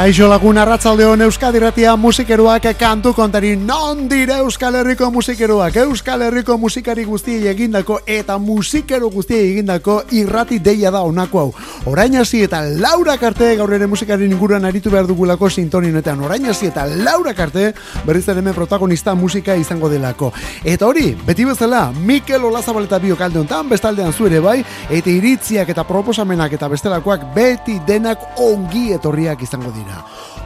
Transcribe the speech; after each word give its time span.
Kaixo 0.00 0.24
lagun 0.30 0.56
arratzalde 0.56 1.04
hon 1.04 1.20
Euskadi 1.20 1.60
Ratia 1.60 1.90
musikeruak 2.00 2.64
kantu 2.80 3.10
kontari. 3.12 3.50
Non 3.54 4.06
dire 4.08 4.38
Euskal 4.40 4.78
Herriko 4.78 5.10
musikeruak? 5.12 5.76
Euskal 5.76 6.22
Herriko 6.22 6.56
musikari 6.56 7.04
guztiei 7.04 7.50
egindako 7.50 7.98
eta 8.06 8.38
musikeru 8.40 9.10
guztiei 9.12 9.50
egindako 9.50 9.98
irrati 10.16 10.56
deia 10.58 10.90
da 10.90 11.02
onako 11.04 11.40
hau. 11.40 11.52
Orain 11.92 12.16
hasi 12.16 12.40
eta 12.46 12.62
Laura 12.80 13.18
Karte 13.18 13.50
gaur 13.58 13.74
ere 13.76 13.86
musikari 13.86 14.24
inguruan 14.24 14.64
aritu 14.64 14.88
behar 14.88 15.04
dugulako 15.06 15.50
sintoninetan 15.50 16.24
Orain 16.24 16.48
hasi 16.48 16.70
eta 16.72 16.86
Laura 16.86 17.34
Karte 17.34 17.74
berriz 18.06 18.24
ere 18.26 18.40
hemen 18.40 18.56
protagonista 18.56 19.14
musika 19.14 19.54
izango 19.54 19.92
delako. 19.92 20.32
Eta 20.64 20.88
hori, 20.88 21.12
beti 21.26 21.44
bezala 21.44 21.92
Mikel 21.92 22.48
Olazabaleta 22.48 22.98
bio 22.98 23.20
kalde 23.20 23.42
hontan 23.44 23.68
bestaldean 23.68 24.16
zuere 24.16 24.40
bai 24.40 24.64
Eta 24.88 25.10
iritziak 25.10 25.68
eta 25.68 25.84
proposamenak 25.84 26.56
eta 26.56 26.72
bestelakoak 26.72 27.34
beti 27.36 27.76
denak 27.86 28.40
ongi 28.40 28.94
etorriak 28.96 29.42
izango 29.44 29.68
dira 29.76 29.89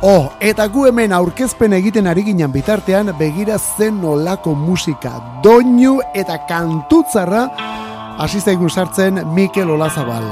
Oh, 0.03 0.33
eta 0.41 0.67
gu 0.69 0.87
hemen 0.89 1.13
aurkezpen 1.17 1.73
egiten 1.73 2.07
ari 2.07 2.25
ginen 2.27 2.53
bitartean 2.53 3.13
begira 3.19 3.59
zen 3.59 4.01
nolako 4.03 4.55
musika 4.55 5.15
doinu 5.43 6.01
eta 6.15 6.39
kantutzarra 6.49 7.47
hasi 8.19 8.41
zaigun 8.41 8.71
sartzen 8.71 9.23
Mikel 9.35 9.71
Olazabal. 9.71 10.29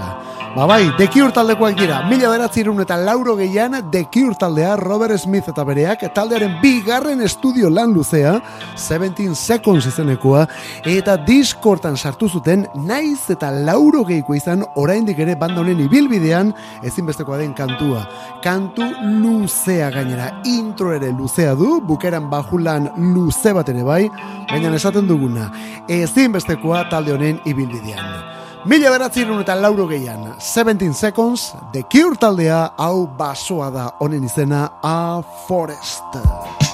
Ba 0.52 0.66
bai, 0.68 0.90
deki 0.98 1.22
urtaldekoak 1.24 1.78
dira, 1.78 2.02
mila 2.10 2.28
beratzirun 2.28 2.82
eta 2.82 2.98
lauro 3.00 3.32
gehian 3.38 3.72
deki 3.88 4.20
urtaldea 4.28 4.74
Robert 4.76 5.16
Smith 5.16 5.48
eta 5.48 5.64
bereak 5.64 6.02
taldearen 6.12 6.58
bigarren 6.60 7.22
estudio 7.24 7.70
lan 7.72 7.94
luzea, 7.96 8.34
17 8.76 9.32
seconds 9.32 9.86
izenekoa, 9.88 10.42
eta 10.84 11.14
diskortan 11.24 11.96
sartu 11.96 12.28
zuten 12.28 12.66
naiz 12.84 13.30
eta 13.32 13.48
lauro 13.48 14.02
gehiko 14.04 14.36
izan 14.36 14.66
oraindik 14.76 15.24
ere 15.24 15.38
banda 15.40 15.62
honen 15.64 15.80
ibilbidean 15.86 16.52
ezinbestekoa 16.84 17.40
den 17.40 17.56
kantua. 17.56 18.04
Kantu 18.44 18.90
luzea 19.22 19.88
gainera, 19.96 20.28
intro 20.44 20.92
ere 20.92 21.14
luzea 21.16 21.56
du, 21.56 21.78
bukeran 21.80 22.28
bajulan 22.28 22.90
luze 23.14 23.56
bat 23.56 23.72
ere 23.72 23.88
bai, 23.88 24.04
baina 24.52 24.76
esaten 24.76 25.08
duguna, 25.08 25.48
ezinbestekoa 25.88 26.90
talde 26.92 27.16
honen 27.16 27.40
ibilbidean. 27.48 28.41
Mila 28.62 28.92
beratzen 28.94 29.32
eta 29.42 29.56
lauro 29.58 29.88
gehian, 29.90 30.36
17 30.38 30.94
seconds, 30.94 31.48
The 31.72 31.82
Cure 31.90 32.14
taldea, 32.14 32.60
hau 32.78 33.08
basoa 33.18 33.72
da 33.74 33.88
honen 33.98 34.28
izena, 34.28 34.68
A 34.82 35.18
Forest. 35.48 36.71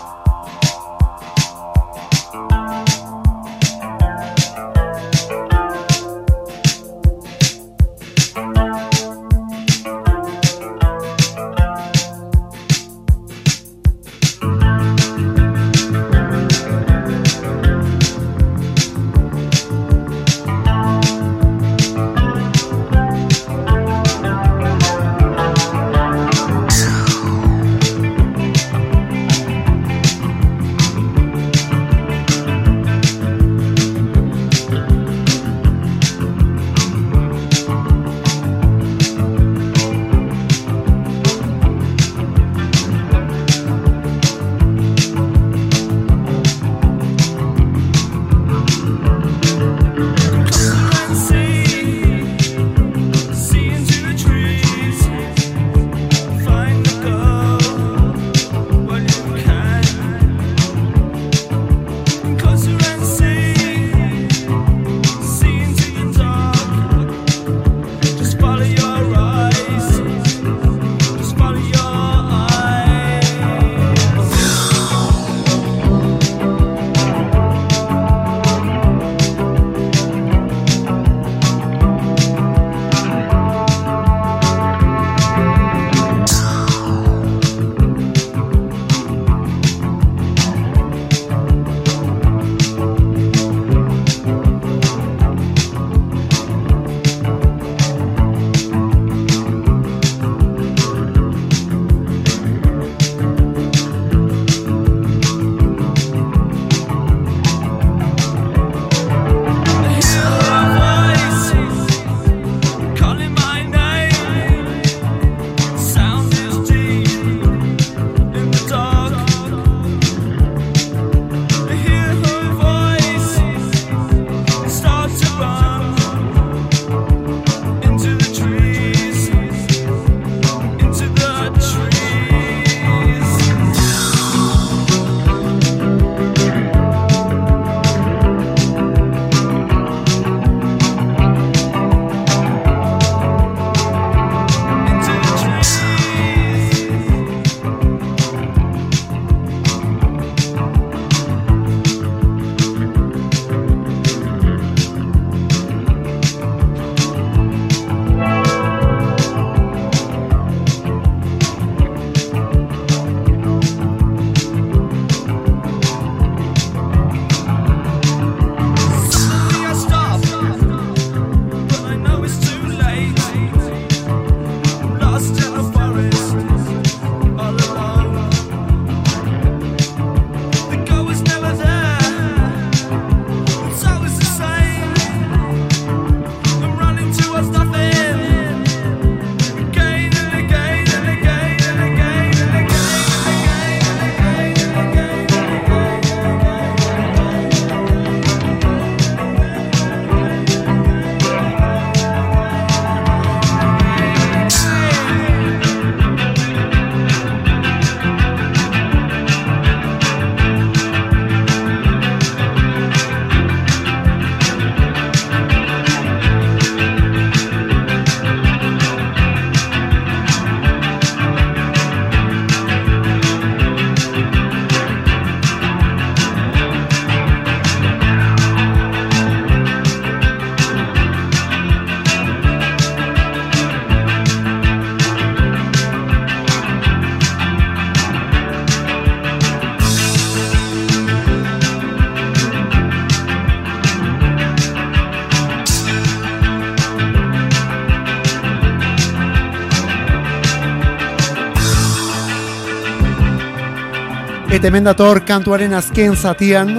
Eta 254.59 254.73
hemen 254.73 254.89
dator 254.89 255.21
kantuaren 255.23 255.71
azken 255.79 256.17
zatian, 256.19 256.73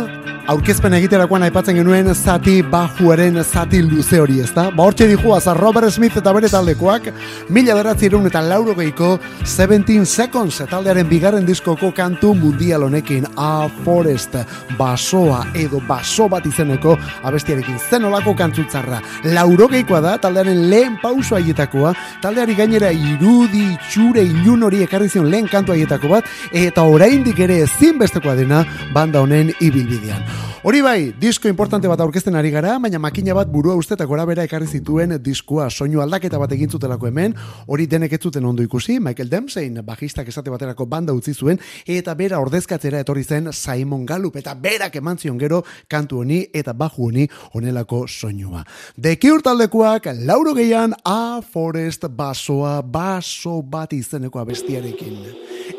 aurkezpen 0.51 0.91
egiterakoan 0.97 1.45
aipatzen 1.45 1.77
genuen 1.79 2.09
zati 2.11 2.57
bajuaren 2.73 3.39
zati 3.39 3.79
luze 3.85 4.19
hori 4.19 4.41
ez 4.43 4.49
da? 4.51 4.65
Ba 4.75 4.83
hortxe 4.83 5.07
dihu 5.07 5.31
azar 5.31 5.55
Robert 5.55 5.87
Smith 5.95 6.19
eta 6.19 6.33
bere 6.35 6.49
taldekoak, 6.51 7.07
mila 7.49 7.73
beratzi 7.73 8.05
erun 8.05 8.27
eta 8.29 8.41
lauro 8.45 8.75
geiko 8.77 9.15
17 9.43 10.05
Seconds 10.05 10.61
taldearen 10.69 11.07
bigarren 11.09 11.45
diskoko 11.47 11.91
kantu 11.95 12.33
mundial 12.37 12.83
honekin 12.85 13.25
A 13.35 13.67
Forest 13.83 14.35
basoa 14.77 15.41
edo 15.57 15.81
baso 15.87 16.27
bat 16.29 16.45
izeneko 16.45 16.95
abestiarekin 17.23 17.79
zen 17.89 18.05
olako 18.05 18.35
kantzutzarra. 18.37 19.01
Lauro 19.33 19.67
geikoa 19.71 20.01
da 20.05 20.17
taldearen 20.21 20.69
lehen 20.69 20.99
pauso 21.01 21.35
aietakoa, 21.39 21.93
taldeari 22.21 22.55
gainera 22.55 22.91
irudi, 22.93 23.65
txure, 23.89 24.23
ilun 24.23 24.67
hori 24.69 24.83
ekarri 24.85 25.09
zion 25.09 25.29
lehen 25.31 25.49
kantu 25.49 25.73
aietako 25.73 26.13
bat, 26.15 26.29
eta 26.53 26.85
oraindik 26.85 27.39
ere 27.39 27.63
ezinbestekoa 27.65 28.37
dena 28.39 28.63
banda 28.93 29.25
honen 29.25 29.51
ibilbidean. 29.59 30.38
Hori 30.59 30.81
bai, 30.83 31.13
disko 31.15 31.47
importante 31.47 31.87
bat 31.87 32.01
aurkezten 32.03 32.35
ari 32.35 32.49
gara, 32.51 32.73
baina 32.83 32.99
makina 32.99 33.31
bat 33.31 33.47
burua 33.47 33.77
uste 33.79 33.93
eta 33.95 34.03
gora 34.03 34.25
bera 34.27 34.43
ekarri 34.43 34.65
zituen 34.67 35.13
diskua 35.23 35.69
soinu 35.71 36.01
aldaketa 36.03 36.35
bat 36.41 36.51
egin 36.51 36.67
zutelako 36.67 37.07
hemen, 37.07 37.31
hori 37.71 37.85
denek 37.87 38.17
ez 38.17 38.19
zuten 38.27 38.43
ondo 38.43 38.65
ikusi, 38.65 38.97
Michael 38.99 39.29
Dempsey, 39.31 39.69
bajistak 39.87 40.27
esate 40.27 40.51
baterako 40.51 40.83
banda 40.85 41.15
utzi 41.15 41.31
zuen, 41.31 41.61
eta 41.87 42.11
bera 42.19 42.41
ordezkatzera 42.43 42.99
etorri 43.05 43.23
zen 43.23 43.53
Simon 43.53 44.03
Gallup, 44.05 44.35
eta 44.35 44.51
berak 44.51 44.99
eman 44.99 45.17
zion 45.17 45.39
gero 45.39 45.61
kantu 45.87 46.25
honi 46.25 46.41
eta 46.51 46.73
baju 46.73 47.07
honi 47.07 47.29
onelako 47.55 48.03
soinua. 48.09 48.65
Deki 48.97 49.31
urtaldekoak, 49.31 50.11
lauro 50.27 50.57
gehian, 50.59 50.91
A 51.05 51.39
Forest 51.39 52.09
basoa, 52.11 52.81
baso 52.83 53.61
bat 53.63 53.95
izeneko 53.95 54.43
abestiarekin. 54.43 55.23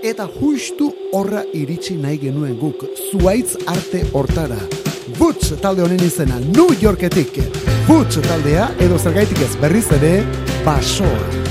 Eta 0.00 0.24
justu 0.32 0.86
horra 1.12 1.42
iritsi 1.52 1.92
nahi 2.00 2.16
genuen 2.22 2.54
guk, 2.56 2.86
zuaitz 3.10 3.58
arte 3.68 4.00
hortara. 4.16 4.56
Butch 5.18 5.52
talde 5.60 5.84
honen 5.84 6.00
izena 6.06 6.40
New 6.40 6.72
Yorketik. 6.80 7.36
Butch 7.84 8.24
taldea 8.24 8.70
edo 8.80 8.96
zergaitik 8.96 9.44
ez 9.44 9.52
berriz 9.60 9.86
ere 10.00 10.16
basoa. 10.64 11.49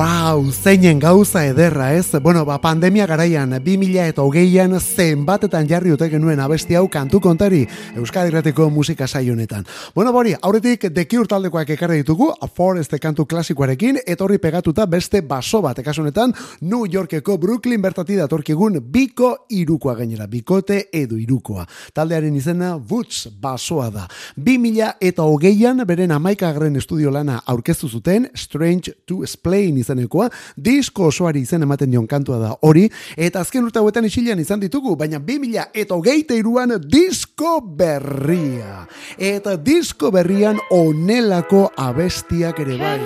Wow. 0.00 0.19
Zeinen 0.52 0.98
gauza 1.00 1.42
ederra, 1.46 1.92
ez? 1.94 2.12
Bueno, 2.22 2.44
ba, 2.44 2.60
pandemia 2.60 3.06
garaian, 3.06 3.50
2000 3.64 4.06
eta 4.12 4.22
hogeian 4.22 4.76
zenbatetan 4.78 5.66
jarri 5.68 5.90
ute 5.90 6.08
genuen 6.08 6.38
abesti 6.40 6.76
hau 6.78 6.86
kantu 6.88 7.20
kontari 7.20 7.64
Euskadirateko 7.96 8.68
musika 8.70 9.08
saionetan. 9.08 9.64
Bueno, 9.94 10.12
bori, 10.12 10.34
aurretik 10.40 10.86
deki 10.94 11.18
urtaldekoak 11.18 11.72
ekarri 11.74 12.02
ditugu, 12.02 12.28
A 12.30 12.46
Forest 12.46 12.94
kantu 13.02 13.26
klasikoarekin, 13.26 13.98
etorri 14.06 14.38
pegatuta 14.38 14.86
beste 14.86 15.22
baso 15.22 15.60
bat, 15.62 15.78
ekasunetan, 15.82 16.34
New 16.60 16.86
Yorkeko 16.86 17.36
Brooklyn 17.38 17.82
bertati 17.82 18.16
datorkigun 18.16 18.78
biko 18.80 19.32
irukoa 19.50 19.96
gainera, 19.98 20.28
bikote 20.30 20.84
edo 20.92 21.18
irukoa. 21.18 21.66
Taldearen 21.94 22.36
izena, 22.36 22.76
Woods 22.76 23.26
basoa 23.40 23.90
da. 23.90 24.06
2000 24.36 24.94
eta 25.00 25.26
hogeian, 25.26 25.82
beren 25.86 26.14
amaikagren 26.14 26.76
estudio 26.76 27.10
lana 27.10 27.42
aurkeztu 27.46 27.88
zuten, 27.88 28.30
Strange 28.36 28.94
to 29.06 29.22
Explain 29.26 29.78
izanekoa, 30.20 30.30
disko 30.56 31.06
osoari 31.06 31.40
izen 31.40 31.62
ematen 31.62 31.90
dion 31.90 32.06
kantua 32.06 32.38
da 32.38 32.54
hori, 32.62 32.88
eta 33.16 33.40
azken 33.40 33.64
urte 33.64 33.78
hauetan 33.78 34.04
isilean 34.04 34.38
izan 34.40 34.60
ditugu, 34.60 34.96
baina 34.96 35.18
2000 35.18 35.70
eta 35.74 35.94
hogeita 35.94 36.34
iruan 36.34 36.76
disko 36.88 37.60
berria. 37.60 38.86
Eta 39.18 39.56
disko 39.56 40.10
berrian 40.10 40.58
onelako 40.70 41.70
abestiak 41.76 42.60
ere 42.60 42.76
bai. 42.78 43.00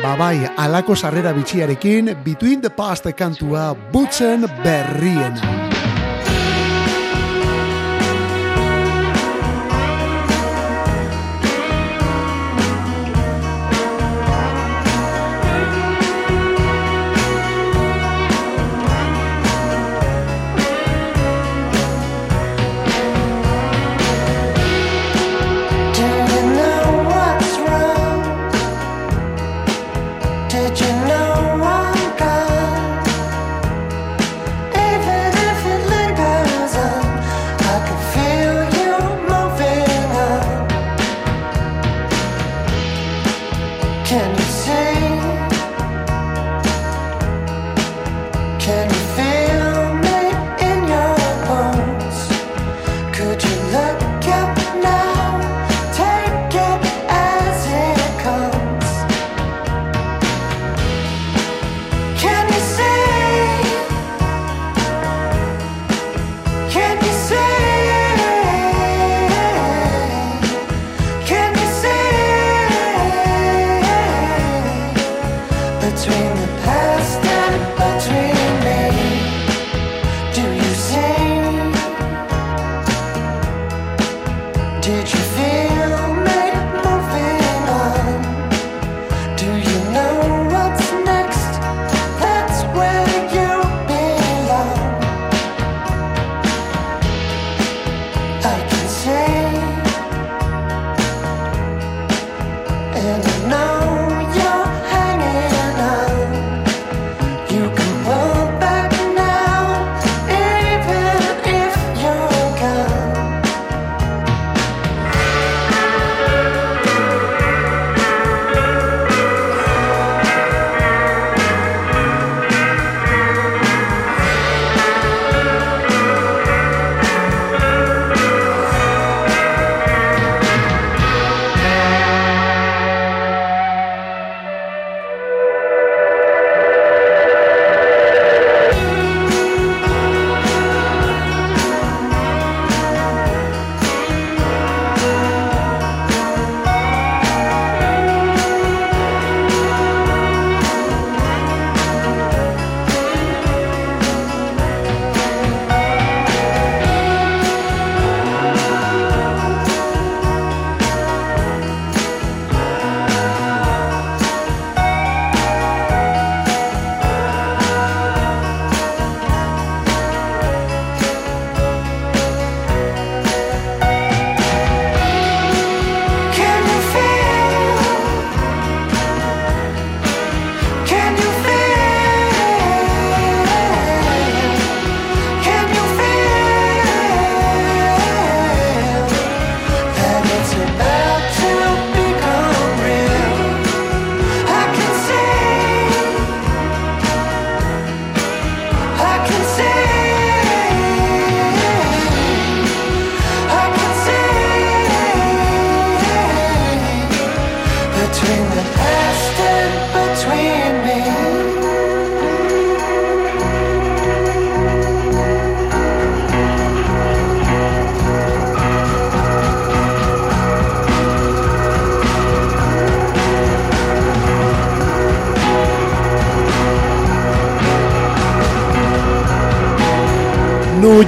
Babai, 0.00 0.48
alako 0.56 0.96
sarrera 0.96 1.32
bitxiarekin, 1.36 2.16
Between 2.24 2.60
the 2.62 2.70
Past 2.70 3.06
kantua 3.14 3.76
butzen 3.92 4.48
berriena. 4.64 5.69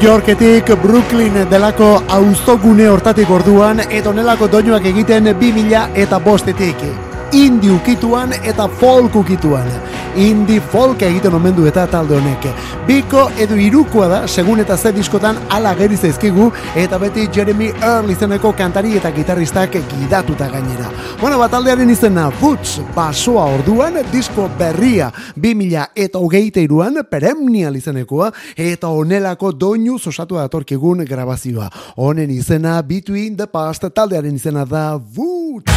Yorketik 0.02 0.66
Brooklyn 0.82 1.36
delako 1.50 1.88
auzogune 2.10 2.88
hortatik 2.90 3.28
orduan 3.30 3.84
eta 3.84 4.10
onelako 4.10 4.48
doinuak 4.50 4.88
egiten 4.90 5.30
2000 5.30 5.82
eta 6.04 6.18
bostetik. 6.20 6.82
Indi 7.38 7.70
ukituan 7.70 8.34
eta 8.42 8.66
folk 8.80 9.14
ukituan 9.22 9.70
indie 10.16 10.60
folk 10.72 11.02
egiten 11.02 11.34
omen 11.34 11.54
du 11.56 11.66
eta 11.66 11.86
talde 11.86 12.16
honek. 12.18 12.48
Biko 12.82 13.28
edo 13.38 13.54
irukoa 13.54 14.08
da, 14.10 14.16
segun 14.26 14.58
eta 14.58 14.76
ze 14.76 14.90
diskotan 14.92 15.36
ala 15.54 15.70
geri 15.78 15.96
zaizkigu, 15.96 16.48
eta 16.76 16.98
beti 16.98 17.28
Jeremy 17.32 17.68
Earl 17.78 18.10
izeneko 18.10 18.50
kantari 18.58 18.96
eta 18.98 19.12
gitarristak 19.14 19.76
gidatuta 19.92 20.48
gainera. 20.50 20.90
Bueno, 21.20 21.38
bat 21.38 21.54
taldearen 21.54 21.90
izena, 21.94 22.26
Boots, 22.40 22.80
basoa 22.96 23.44
orduan, 23.54 24.00
disko 24.10 24.48
berria, 24.58 25.12
2000 25.36 25.86
eta 25.94 26.18
hogeita 26.18 26.60
iruan, 26.60 26.98
peremnial 27.10 27.78
izenekoa, 27.78 28.32
eta 28.56 28.90
onelako 28.90 29.52
doinu 29.52 29.98
zosatu 29.98 30.40
datorkigun 30.42 31.04
grabazioa. 31.06 31.70
Honen 31.96 32.30
izena, 32.34 32.80
Between 32.82 33.36
the 33.36 33.46
Past, 33.46 33.86
taldearen 33.94 34.34
izena 34.34 34.66
da, 34.66 34.98
Boots! 34.98 35.70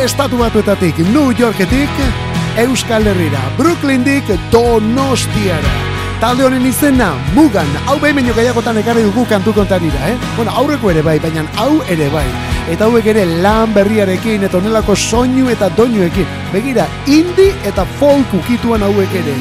estatu 0.00 0.38
batuetatik 0.38 0.98
New 1.12 1.32
Yorketik 1.38 2.29
Euskal 2.58 3.06
Herrira, 3.06 3.40
Brooklyndik 3.56 4.24
Donostiara. 4.50 5.90
talde 6.20 6.44
honen 6.44 6.66
izena 6.68 7.14
mugan, 7.34 7.68
hau 7.88 7.96
behin 8.00 8.18
baino 8.18 8.34
gaiagotan 8.36 8.76
ekarri 8.82 9.02
dugu 9.06 9.24
kantu 9.28 9.54
kontarira, 9.56 10.00
eh? 10.10 10.16
Bueno, 10.36 10.52
aurreko 10.60 10.90
ere 10.92 11.02
bai, 11.02 11.18
baina 11.18 11.44
hau 11.56 11.80
ere 11.88 12.08
bai. 12.12 12.26
Eta 12.70 12.84
hauek 12.84 13.06
ere 13.12 13.24
lan 13.44 13.72
berriarekin, 13.74 14.44
eta 14.44 14.58
onelako 14.58 14.96
soinu 14.96 15.48
eta 15.48 15.70
doinuekin. 15.78 16.26
Begira, 16.52 16.86
indi 17.06 17.48
eta 17.70 17.86
folk 17.98 18.34
ukituan 18.42 18.84
hauek 18.84 19.12
ere, 19.22 19.36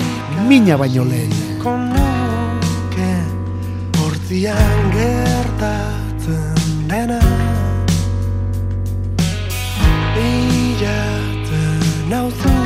mina 0.48 0.78
baino 0.80 1.04
lehen. 1.10 1.36
Konuke, 1.64 3.12
hortzian 4.00 4.80
gertatzen 4.96 6.88
dena 6.88 7.20
Ilatzen 10.20 12.16
hau 12.16 12.59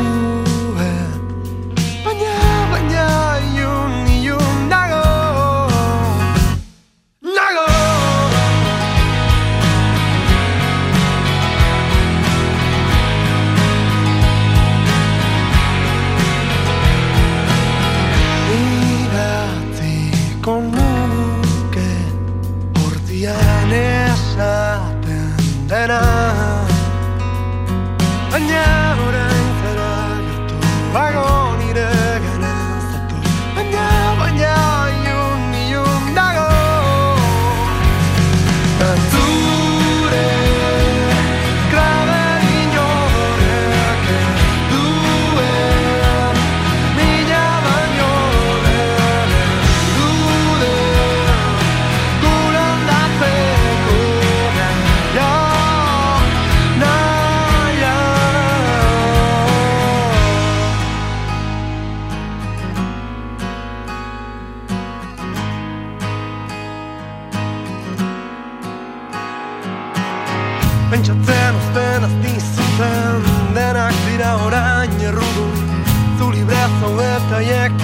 Pentsatzen 70.94 71.56
uzten 71.58 72.04
aztizuten 72.06 73.24
Denak 73.56 73.96
dira 74.06 74.36
orain 74.46 74.94
errudu 75.02 75.48
Zu 76.20 76.30
librazo 76.36 76.94
eta 77.08 77.42
iek 77.42 77.82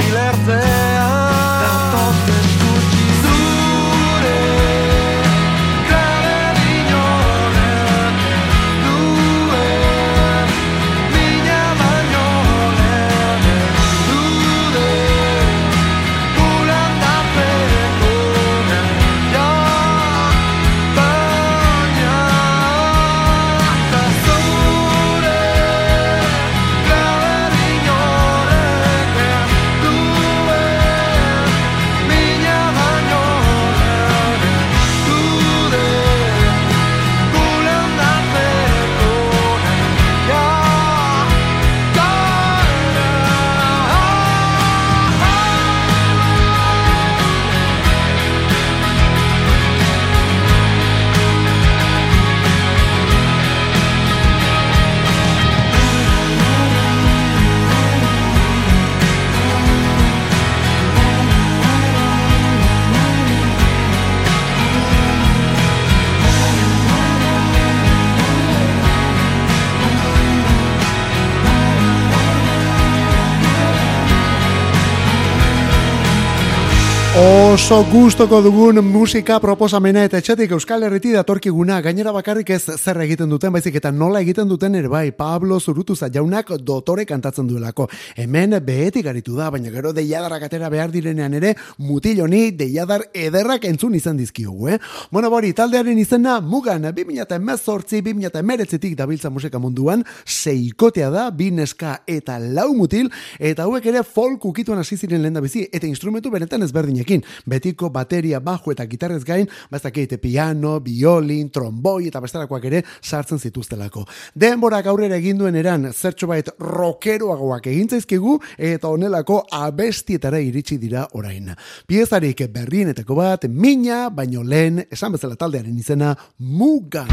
Oso 77.69 77.85
gustoko 77.91 78.39
dugun 78.41 78.79
musika 78.81 79.35
proposamena 79.37 80.01
eta 80.07 80.17
etxetik 80.17 80.55
Euskal 80.55 80.81
Herriti 80.87 81.11
datorkiguna 81.13 81.75
gainera 81.85 82.09
bakarrik 82.09 82.49
ez 82.55 82.63
zer 82.65 82.97
egiten 83.03 83.29
duten 83.29 83.51
baizik 83.53 83.75
eta 83.77 83.91
nola 83.93 84.23
egiten 84.25 84.49
duten 84.49 84.73
ere 84.73 84.89
bai 84.89 85.11
Pablo 85.13 85.59
Zurutuza 85.59 86.09
jaunak 86.09 86.49
dotore 86.65 87.05
kantatzen 87.05 87.45
duelako. 87.45 87.85
Hemen 88.15 88.55
behetik 88.65 89.05
aritu 89.05 89.35
da 89.37 89.51
baina 89.53 89.69
gero 89.69 89.91
deiadarrak 89.93 90.47
atera 90.47 90.69
behar 90.73 90.89
direnean 90.89 91.35
ere 91.37 91.51
mutiloni 91.77 92.55
deiadar 92.57 93.03
ederrak 93.13 93.69
entzun 93.69 93.93
izan 93.93 94.17
dizkiogu 94.17 94.69
eh? 94.69 94.79
bueno 95.11 95.29
bori 95.29 95.53
taldearen 95.53 95.99
izena 96.01 96.39
mugan 96.41 96.89
2018 96.89 98.01
2019tik 98.01 98.97
dabiltza 98.97 99.29
musika 99.29 99.59
munduan 99.59 100.03
seikotea 100.25 101.11
da 101.11 101.29
bi 101.29 101.51
neska 101.51 101.99
eta 102.07 102.39
lau 102.39 102.73
mutil 102.73 103.13
eta 103.37 103.69
hauek 103.69 103.85
ere 103.93 104.01
folk 104.01 104.49
ukituan 104.49 104.81
hasi 104.81 104.97
ziren 104.97 105.21
lehen 105.21 105.39
bizi 105.43 105.67
eta 105.71 105.85
instrumentu 105.85 106.33
benetan 106.33 106.65
ezberdinekin 106.65 107.21
betiko 107.59 107.89
bateria, 107.91 108.39
bajo 108.39 108.71
eta 108.71 108.87
gitarrez 108.87 109.23
gain 109.27 109.47
bastakite 109.71 110.17
piano, 110.17 110.79
violin, 110.79 111.49
tromboi 111.51 112.07
eta 112.07 112.21
bestelakoak 112.23 112.65
ere 112.71 112.83
sartzen 113.01 113.39
zituztelako. 113.39 114.05
Denborak 114.33 114.87
aurrera 114.87 115.19
egin 115.19 115.37
duen 115.39 115.59
eran 115.59 115.91
zertxo 115.91 116.29
bait 116.31 116.49
rockeroagoak 116.59 117.67
egin 117.73 117.89
zaizkigu 117.89 118.39
eta 118.57 118.89
honelako 118.89 119.43
abestietara 119.51 120.39
iritsi 120.39 120.79
dira 120.79 121.05
orain. 121.19 121.51
Piezarik 121.87 122.45
berrienetako 122.53 123.19
bat, 123.19 123.47
mina, 123.49 124.07
baino 124.09 124.43
lehen, 124.43 124.85
esan 124.89 125.15
bezala 125.17 125.35
taldearen 125.35 125.77
izena, 125.77 126.15
muga. 126.39 127.05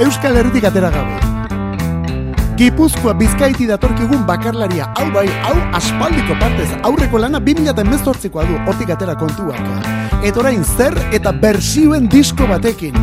Euskal 0.00 0.36
Herritik 0.36 0.68
atera 0.68 0.92
gabe. 0.92 1.45
Gipuzkoa 2.56 3.12
bizkaiti 3.12 3.66
datorkigun 3.68 4.22
bakarlaria, 4.24 4.86
hau 4.96 5.10
bai, 5.12 5.26
hau 5.44 5.56
aspaldiko 5.76 6.38
partez, 6.40 6.70
aurreko 6.88 7.20
lana 7.20 7.36
2018koa 7.44 8.46
du, 8.48 8.56
hortik 8.64 8.94
atera 8.94 9.12
kontuak. 9.20 9.60
Eta 10.24 10.40
orain 10.40 10.64
zer 10.64 10.96
eta 11.12 11.34
bersioen 11.36 12.08
disko 12.08 12.48
batekin. 12.48 12.96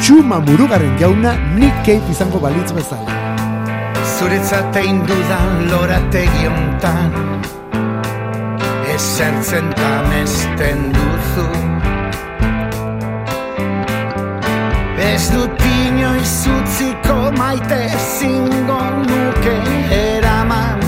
Txuma 0.00 0.40
murugarren 0.46 0.96
jauna 0.96 1.34
nik 1.58 1.84
Cave 1.84 2.14
izango 2.14 2.40
balitz 2.40 2.70
bezala. 2.72 3.18
Zuretzat 4.18 4.76
egin 4.80 5.02
dudan 5.06 5.68
lorategi 5.70 6.48
hontan 6.48 7.12
Esertzen 8.94 9.68
tamesten 9.78 10.88
duzu 10.96 11.46
Ez 14.98 15.28
dut 15.34 15.62
inoiz 15.68 16.32
utziko 16.98 17.32
maite 17.38 17.88
zingo 18.18 18.80
nuke 19.06 19.56
eraman. 19.90 20.80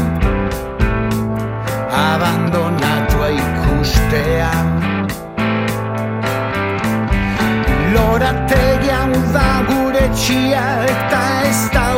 Abandonatua 1.93 3.29
ikustean. 3.31 4.69
Lorategi 7.95 8.91
hau 8.91 9.13
da 9.35 9.51
gure 9.69 10.09
txia 10.15 10.65
eta 10.87 11.23
ez 11.49 11.71
daukat 11.75 11.90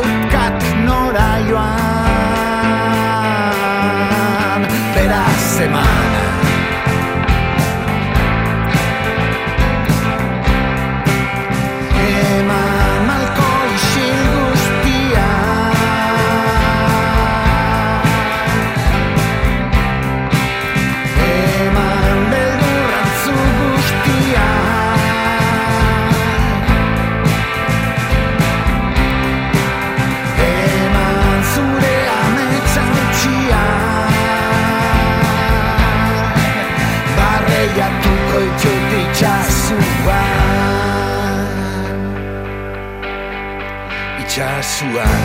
itxasuan 44.82 45.22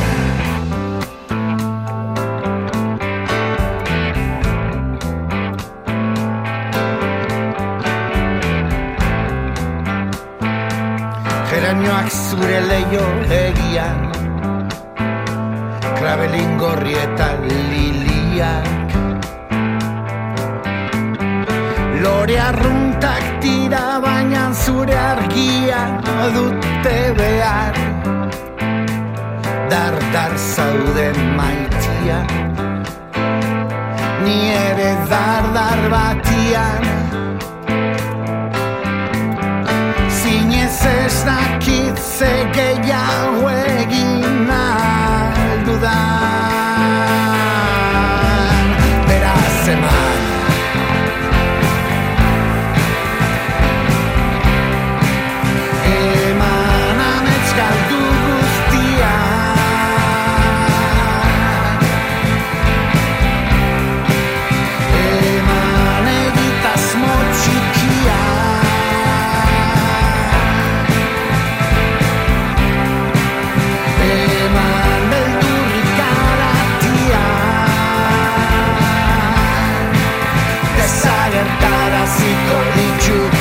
Geranioak 11.50 12.10
zure 12.12 12.60
leio 12.70 13.06
egian 13.34 14.06
Krabelin 15.98 16.58
gorri 16.62 16.94
eta 16.94 17.32
liliak. 17.42 18.68
Lore 22.04 22.38
arruntak 22.38 23.26
tira 23.42 23.98
baina 24.04 24.46
zure 24.54 24.94
argia 24.94 25.82
dute 26.38 26.98
behar 27.18 27.87
Dar, 29.78 29.94
dar 30.12 30.38
zauden 30.38 31.18
maitia. 31.36 32.26
Ni 34.24 34.50
ere 34.50 34.98
dar, 35.10 35.44
dar 35.54 35.82
batian 35.94 36.84
Zinez 40.10 40.82
ez 40.86 41.24
dakit 41.30 41.98
ze 42.18 42.34
gehiago 42.54 43.50
egin 43.50 44.50
aldudan 44.50 44.97
secretly 82.08 82.90
true 83.00 83.37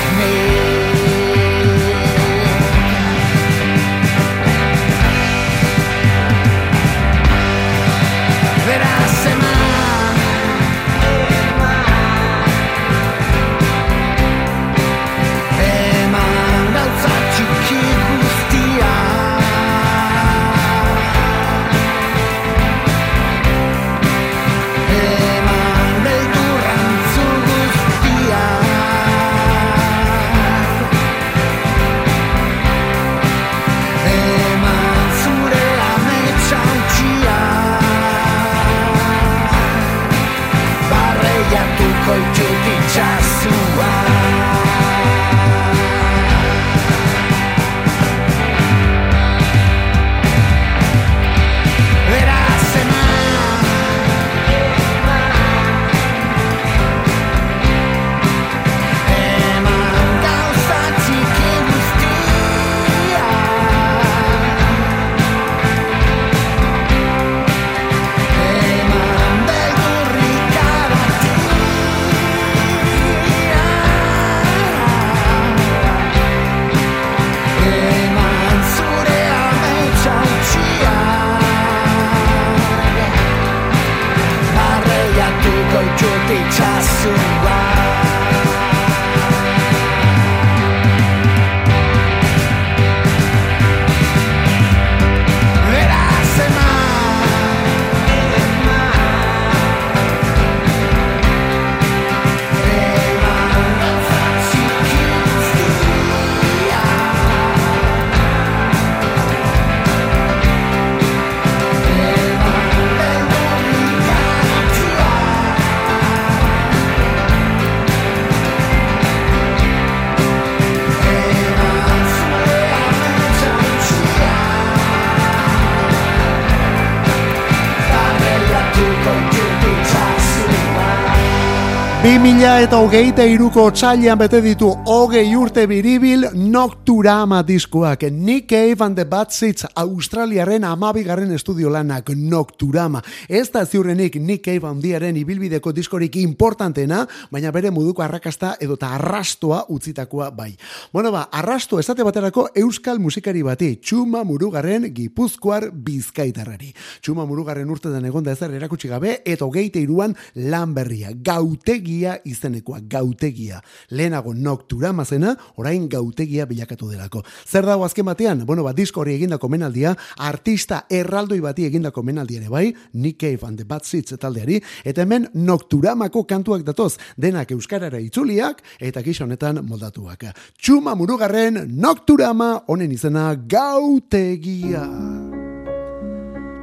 2000 132.07 132.63
eta 132.63 132.79
hogeita 132.79 133.25
iruko 133.27 133.65
txailan 133.75 134.21
bete 134.21 134.39
ditu 134.39 134.69
hogei 134.87 135.25
urte 135.35 135.65
biribil 135.67 136.29
Nocturama 136.39 137.41
diskoak. 137.43 138.05
Nick 138.15 138.47
Cave 138.53 138.85
and 138.87 138.95
the 138.95 139.05
Bad 139.11 139.33
Seeds 139.35 139.67
Australiaren 139.75 140.63
amabigarren 140.65 141.33
estudio 141.35 141.67
lanak 141.69 142.13
Nocturama. 142.15 143.01
Ez 143.29 143.51
da 143.51 143.65
ziurrenik 143.67 144.21
Nick 144.21 144.45
Cave 144.45 144.69
handiaren 144.69 145.19
ibilbideko 145.19 145.73
diskorik 145.75 146.15
importantena 146.21 147.01
baina 147.33 147.51
bere 147.51 147.73
moduko 147.75 148.07
arrakasta 148.07 148.53
edota 148.61 148.93
arrastoa 148.95 149.65
utzitakoa 149.75 150.31
bai. 150.31 150.53
Bueno 150.93 151.11
ba, 151.11 151.25
arrastoa 151.33 151.83
esate 151.83 152.07
baterako 152.07 152.47
euskal 152.55 153.03
musikari 153.03 153.43
bati 153.43 153.73
Txuma 153.83 154.23
Murugarren 154.23 154.93
Gipuzkoar 154.95 155.73
Bizkaitarrari. 155.73 156.71
Txuma 157.03 157.27
Murugarren 157.27 157.75
urte 157.75 157.91
egonda 157.99 158.31
ezer 158.31 158.55
erakutsi 158.55 158.87
gabe 158.87 159.23
eta 159.25 159.45
hogeite 159.45 159.83
iruan 159.83 160.15
lan 160.37 160.71
berria. 160.73 161.11
Gautegi 161.11 161.96
gautegia 161.97 162.21
izenekoa, 162.25 162.81
gautegia. 162.89 163.63
Lehenago 163.91 164.35
nocturama 164.35 165.05
zena, 165.05 165.37
orain 165.57 165.89
gautegia 165.89 166.47
bilakatu 166.47 166.91
delako. 166.91 167.23
Zer 167.47 167.67
dago 167.67 167.85
azken 167.85 168.05
batean? 168.05 168.45
Bueno, 168.47 168.63
ba, 168.63 168.73
disko 168.73 169.01
hori 169.01 169.15
egindako 169.15 169.49
menaldia, 169.49 169.97
artista 170.19 170.85
erraldoi 170.91 171.41
bati 171.41 171.67
egindako 171.67 172.03
menaldia 172.03 172.41
ere 172.41 172.49
bai, 172.49 172.75
Nick 172.95 173.19
Cave 173.19 173.47
and 173.47 173.59
the 173.59 173.65
Bad 173.65 173.85
Seeds 173.85 174.17
taldeari, 174.19 174.61
eta 174.85 175.03
hemen 175.03 175.29
nocturamako 175.35 176.25
kantuak 176.27 176.65
datoz, 176.65 176.97
denak 177.17 177.51
euskarara 177.53 177.99
itzuliak, 177.99 178.63
eta 178.81 179.03
gisa 179.03 179.25
honetan 179.25 179.65
moldatuak. 179.67 180.31
Txuma 180.59 180.95
murugarren 180.95 181.65
nocturama, 181.77 182.63
honen 182.69 182.93
izena 182.93 183.35
gautegia. 183.35 184.87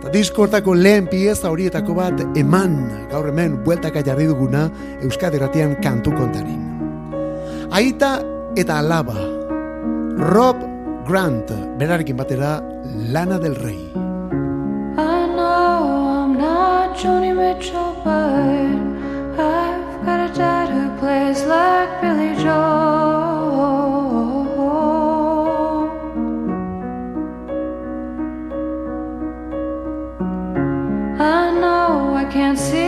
Eta 0.03 0.11
diskortako 0.11 0.73
lehen 0.75 1.05
pieza 1.07 1.47
horietako 1.47 1.93
bat 1.95 2.17
eman, 2.35 2.73
gaur 3.07 3.29
hemen 3.29 3.53
bueltaka 3.63 4.01
jarri 4.03 4.25
duguna 4.27 4.65
Euskadi 4.99 5.39
Ratian 5.39 5.77
kantu 5.79 6.11
kontarin. 6.11 6.59
Aita 7.71 8.09
eta 8.59 8.81
alaba, 8.83 9.15
Rob 10.33 10.59
Grant, 11.07 11.55
berarekin 11.79 12.19
batera 12.19 12.59
Lana 13.15 13.39
del 13.39 13.55
Rey. 13.55 13.79
I 14.99 15.23
know 15.39 15.87
I'm 16.19 16.37
not 16.37 16.99
Joni 16.99 17.31
Mitchell, 17.31 17.95
but 18.03 19.39
I've 19.39 20.05
got 20.05 20.19
a 20.19 20.33
dad 20.35 20.67
who 20.67 20.99
plays 20.99 21.45
like 21.47 22.01
Billy 22.01 22.35
Joel. 22.43 23.22
can't 32.33 32.57
see 32.57 32.82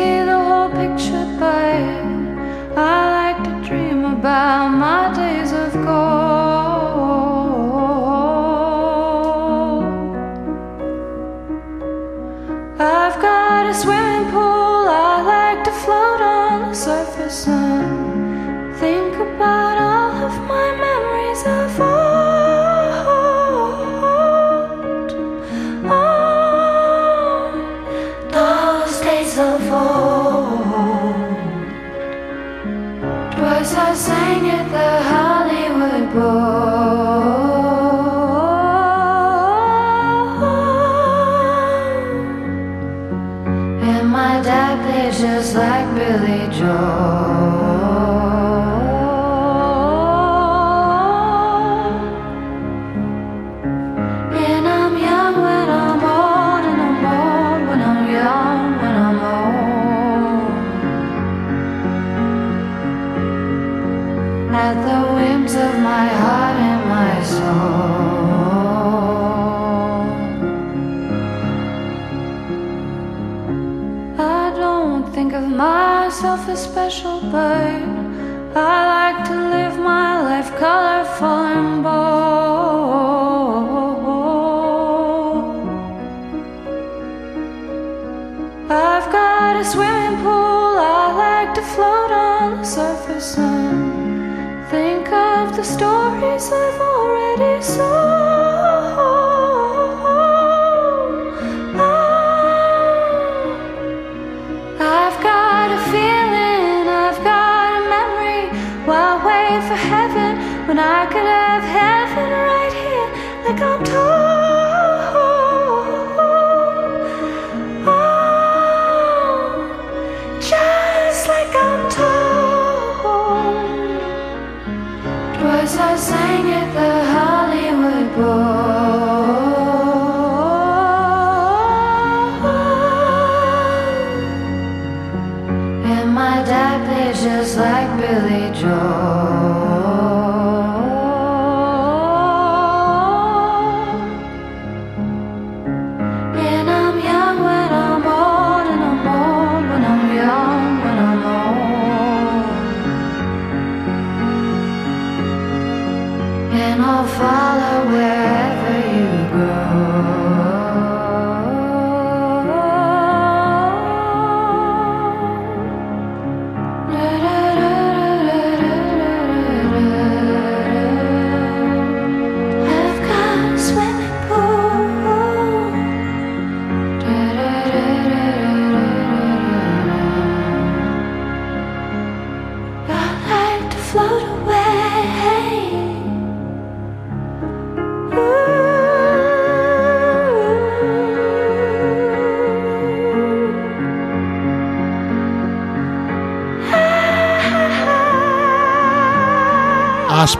when 110.76 110.84
I 110.84 111.06
could 111.06 111.26
have 111.26 111.64
heaven 111.64 112.32
right 112.32 112.74
here, 112.74 113.46
like 113.46 113.62
I'm 113.62 113.82
told? 113.86 114.25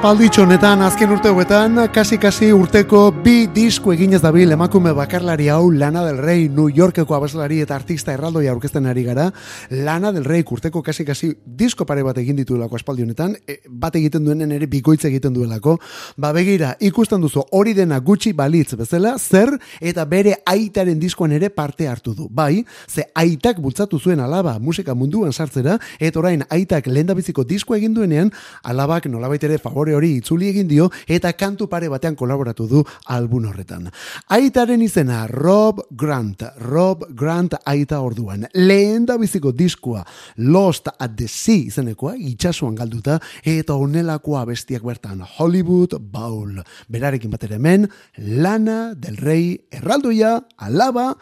Aspalditxo 0.06 0.44
honetan 0.46 0.84
azken 0.86 1.10
urte 1.10 1.32
hauetan, 1.32 1.80
kasi-kasi 1.90 2.52
urteko 2.54 3.08
bi 3.26 3.48
disko 3.50 3.90
eginez 3.90 4.20
dabil 4.22 4.52
emakume 4.54 4.92
bakarlari 4.94 5.48
hau 5.50 5.72
Lana 5.74 6.04
del 6.06 6.20
Rey 6.22 6.44
New 6.48 6.68
Yorkeko 6.70 7.16
abeslari 7.16 7.58
eta 7.64 7.74
artista 7.74 8.14
erraldoia 8.14 8.52
aurkezten 8.54 8.86
ari 8.86 9.02
gara. 9.02 9.32
Lana 9.72 10.12
del 10.14 10.28
Rey 10.30 10.44
urteko 10.46 10.84
kasi-kasi 10.86 11.32
disko 11.44 11.88
pare 11.90 12.04
bat 12.06 12.20
egin 12.22 12.38
ditulako 12.38 12.78
aspaldi 12.78 13.02
honetan, 13.02 13.34
e, 13.48 13.56
bat 13.68 13.98
egiten 13.98 14.28
duenen 14.28 14.52
ere 14.52 14.68
bikoitza 14.68 15.08
egiten 15.08 15.34
duelako. 15.34 15.80
Ba 16.22 16.32
begira, 16.38 16.76
ikusten 16.80 17.26
duzu 17.26 17.42
hori 17.50 17.74
dena 17.74 17.98
gutxi 17.98 18.36
balitz 18.38 18.76
bezala, 18.78 19.16
zer 19.18 19.58
eta 19.82 20.06
bere 20.06 20.36
aitaren 20.46 21.02
diskoan 21.02 21.34
ere 21.34 21.50
parte 21.50 21.90
hartu 21.90 22.14
du. 22.14 22.30
Bai, 22.30 22.64
ze 22.88 23.08
aitak 23.16 23.58
bultzatu 23.58 23.98
zuen 23.98 24.20
alaba 24.22 24.60
musika 24.60 24.94
munduan 24.94 25.34
sartzera, 25.34 25.80
eta 25.98 26.20
orain 26.20 26.46
aitak 26.52 26.86
lehendabiziko 26.86 27.44
disko 27.44 27.74
egin 27.74 27.98
duenean, 27.98 28.30
alabak 28.62 29.10
nolabait 29.10 29.44
ere 29.44 29.58
favore 29.58 29.95
hori 29.96 30.16
itzuli 30.20 30.50
egin 30.52 30.68
dio, 30.68 30.90
eta 31.08 31.34
kantu 31.34 31.68
pare 31.72 31.90
batean 31.92 32.16
kolaboratu 32.16 32.68
du 32.68 32.84
album 33.14 33.46
horretan. 33.50 33.90
Aitaren 34.36 34.82
izena 34.82 35.26
Rob 35.28 35.82
Grant, 35.92 36.44
Rob 36.62 37.06
Grant 37.16 37.56
aita 37.66 38.02
orduan. 38.02 38.46
Lehendabiziko 38.54 39.52
diskoa 39.52 40.06
Lost 40.38 40.88
at 41.00 41.16
the 41.18 41.28
Sea 41.28 41.66
izenekoa, 41.70 42.16
itxasuan 42.18 42.76
galduta, 42.76 43.20
eta 43.44 43.76
onelakoa 43.76 44.46
bestiak 44.46 44.84
bertan 44.86 45.24
Hollywood 45.38 45.98
Bowl. 46.00 46.62
Berarekin 46.92 47.32
batera 47.32 47.56
hemen, 47.56 47.90
Lana 48.18 48.94
del 48.96 49.18
Rey 49.18 49.68
erraldoia, 49.72 50.40
alaba, 50.58 51.16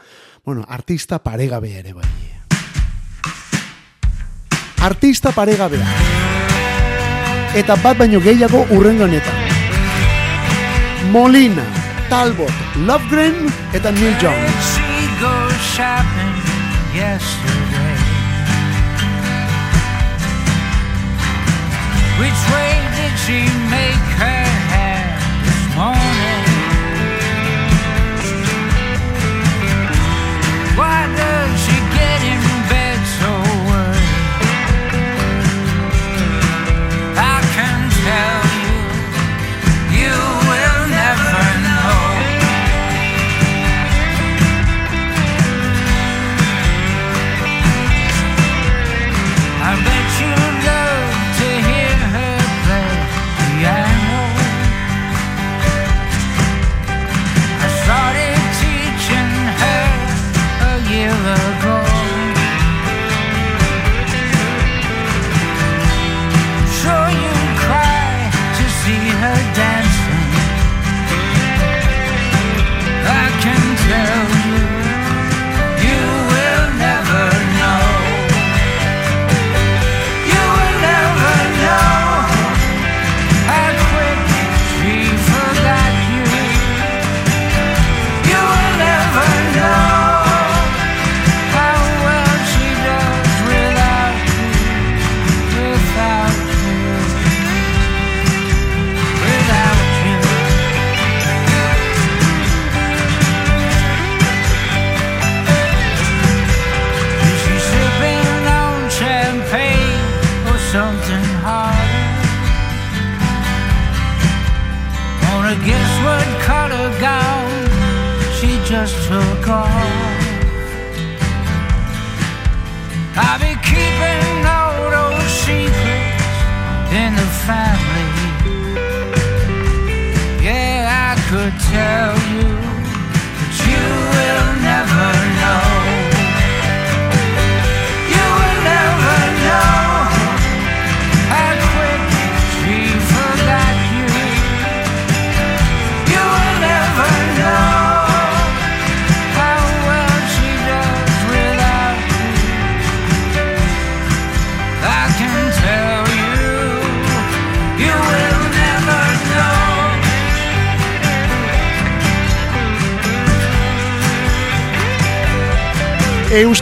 bueno, 0.46 0.66
artista 0.68 1.24
paregabea 1.24 1.80
ere 1.80 1.94
bai. 1.94 2.12
Artista 4.84 5.32
paregabea. 5.32 6.33
Eta 7.54 7.76
bat 7.84 7.98
baino 7.98 8.20
gehiago 8.20 8.66
urrengo 8.74 9.06
honetan. 9.06 9.36
Molina, 11.14 11.66
Talbot, 12.10 12.54
Lovegren 12.88 13.52
eta 13.74 13.92
Neil 13.92 14.16
yesterday? 16.94 17.98
Which 22.20 22.42
way 22.54 22.74
did 22.98 23.14
she 23.26 23.40
make 23.70 24.06
her 24.22 24.63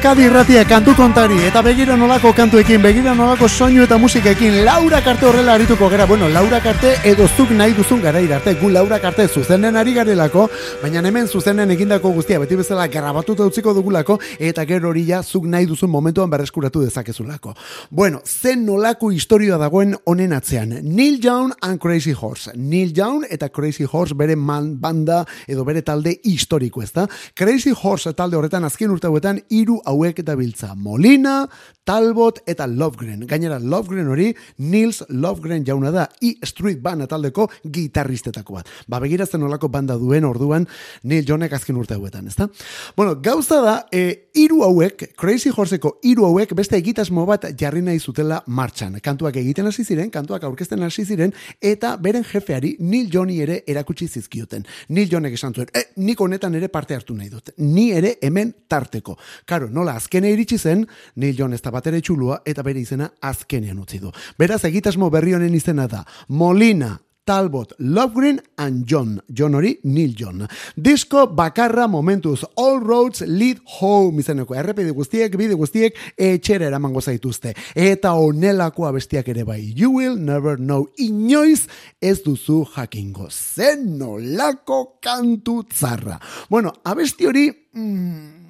Euskadi 0.01 0.23
irratia 0.25 0.63
kantu 0.65 0.95
kontari 0.97 1.35
eta 1.45 1.61
begira 1.61 1.93
nolako 1.93 2.31
kantuekin, 2.33 2.81
begira 2.81 3.11
nolako 3.13 3.45
soinu 3.45 3.83
eta 3.83 3.99
musikekin 4.01 4.63
Laura 4.65 4.97
Karte 5.05 5.27
horrela 5.29 5.53
arituko 5.53 5.89
gara. 5.93 6.07
Bueno, 6.09 6.25
Laura 6.27 6.57
Karte 6.59 6.95
edo 7.05 7.27
zuk 7.27 7.51
nahi 7.53 7.75
duzun 7.77 8.01
gara 8.01 8.17
irarte. 8.19 8.55
Gu 8.57 8.71
Laura 8.73 8.97
Karte 8.99 9.27
zuzenen 9.27 9.77
ari 9.77 9.93
garelako, 9.93 10.47
baina 10.81 11.03
hemen 11.05 11.27
zuzenen 11.27 11.69
egindako 11.75 12.09
guztia 12.15 12.39
beti 12.41 12.57
bezala 12.57 12.87
grabatuta 12.87 13.45
utziko 13.45 13.75
dugulako 13.77 14.17
eta 14.39 14.65
gero 14.65 14.89
hori 14.89 15.05
ja 15.05 15.21
zuk 15.21 15.45
nahi 15.45 15.67
duzun 15.69 15.91
momentuan 15.93 16.33
berreskuratu 16.33 16.81
dezakezulako. 16.81 17.53
Bueno, 17.91 18.23
zen 18.25 18.65
nolako 18.65 19.11
historioa 19.11 19.61
dagoen 19.61 19.93
honen 20.05 20.33
atzean. 20.33 20.79
Neil 20.81 21.19
Young 21.23 21.53
and 21.61 21.77
Crazy 21.79 22.15
Horse. 22.19 22.55
Neil 22.55 22.97
Young 22.97 23.27
eta 23.29 23.49
Crazy 23.49 23.85
Horse 23.85 24.17
bere 24.17 24.35
man 24.35 24.79
banda 24.81 25.27
edo 25.45 25.63
bere 25.63 25.83
talde 25.83 26.17
historiko, 26.23 26.81
ezta? 26.81 27.05
Crazy 27.35 27.75
Horse 27.77 28.15
talde 28.17 28.41
horretan 28.41 28.65
azken 28.65 28.97
urte 28.97 29.05
hauetan 29.05 29.43
hiru 29.49 29.77
hauek 29.91 30.23
dabiltza. 30.25 30.73
Molina, 30.75 31.43
Talbot 31.83 32.43
eta 32.45 32.67
Lovegren. 32.69 33.25
Gainera 33.27 33.57
Lovegren 33.59 34.07
hori 34.13 34.29
Nils 34.61 35.01
Lovegren 35.09 35.65
jauna 35.65 35.89
da 35.91 36.05
i 36.21 36.35
Street 36.45 36.81
Band 36.81 37.07
taldeko 37.09 37.47
gitarristetako 37.63 38.59
bat. 38.59 38.69
Ba 38.87 38.99
begirazten 39.01 39.41
nolako 39.41 39.67
banda 39.73 39.97
duen 39.97 40.25
orduan 40.27 40.67
Neil 41.09 41.25
Jonek 41.25 41.53
azken 41.57 41.79
urte 41.81 41.97
hauetan, 41.97 42.27
ezta? 42.29 42.47
Bueno, 42.95 43.15
gauza 43.21 43.61
da, 43.65 43.75
e, 43.91 44.29
hiru 44.37 44.61
hauek, 44.63 45.07
Crazy 45.17 45.49
Horseko 45.49 45.95
hiru 46.05 46.27
hauek 46.27 46.53
beste 46.55 46.77
egitasmo 46.77 47.25
bat 47.25 47.49
jarri 47.57 47.81
nahi 47.81 47.99
zutela 47.99 48.43
martxan. 48.45 48.99
Kantuak 49.01 49.41
egiten 49.41 49.67
hasi 49.67 49.83
ziren, 49.83 50.11
kantuak 50.13 50.45
aurkezten 50.45 50.83
hasi 50.85 51.05
ziren 51.05 51.33
eta 51.59 51.95
beren 51.97 52.23
jefeari 52.23 52.75
Neil 52.79 53.09
Joni 53.11 53.41
ere 53.41 53.63
erakutsi 53.67 54.07
zizkioten. 54.07 54.67
Neil 54.89 55.09
Jonek 55.09 55.33
esan 55.33 55.57
zuen, 55.57 55.73
e, 55.73 55.87
nik 55.97 56.21
honetan 56.21 56.55
ere 56.55 56.69
parte 56.69 56.95
hartu 56.95 57.17
nahi 57.17 57.31
dut. 57.33 57.55
Ni 57.57 57.89
ere 57.91 58.15
hemen 58.21 58.53
tarteko. 58.69 59.17
Karo, 59.45 59.69
nola 59.81 59.97
azkene 59.97 60.31
iritsi 60.31 60.59
zen, 60.61 60.85
Neil 61.17 61.37
Jon 61.37 61.53
ez 61.57 61.61
da 61.65 61.73
bat 61.73 61.87
ere 61.89 62.01
txulua 62.01 62.41
eta 62.45 62.63
bere 62.65 62.81
izena 62.81 63.09
azkenean 63.21 63.79
utzi 63.81 64.01
du. 64.01 64.11
Beraz, 64.37 64.63
egitasmo 64.69 65.09
berri 65.13 65.33
honen 65.33 65.55
izena 65.57 65.87
da 65.89 66.03
Molina, 66.29 66.97
Talbot, 67.25 67.75
Lovegreen 67.77 68.39
and 68.57 68.85
John. 68.89 69.19
John 69.29 69.55
hori, 69.55 69.75
Neil 69.83 70.15
John. 70.17 70.47
Disko 70.75 71.27
bakarra 71.37 71.85
momentuz, 71.87 72.41
All 72.57 72.81
Roads 72.81 73.21
Lead 73.27 73.61
Home 73.79 74.21
izeneko. 74.23 74.57
Errepide 74.57 74.91
guztiek, 74.97 75.37
bide 75.37 75.55
guztiek, 75.57 75.97
etxera 76.17 76.67
eramango 76.67 77.01
zaituzte. 77.01 77.53
Eta 77.77 78.15
onelakoa 78.17 78.91
bestiak 78.97 79.29
ere 79.33 79.45
bai. 79.47 79.61
You 79.77 79.93
will 79.93 80.17
never 80.17 80.57
know. 80.57 80.89
Inoiz 80.97 81.67
ez 82.01 82.19
duzu 82.25 82.63
jakingo. 82.75 83.29
Zen 83.29 83.99
nolako 84.01 84.97
kantu 85.01 85.61
tzarra. 85.69 86.19
Bueno, 86.49 86.73
abesti 86.83 87.29
hori... 87.29 87.49
Mm, 87.77 88.40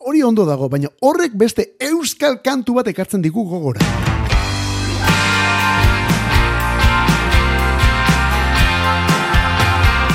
hori 0.00 0.22
ondo 0.22 0.44
dago, 0.46 0.68
baina 0.68 0.88
horrek 1.00 1.34
beste 1.34 1.74
euskal 1.80 2.40
kantu 2.44 2.78
bat 2.80 2.88
ekartzen 2.88 3.22
digu 3.22 3.44
gogora. 3.48 3.80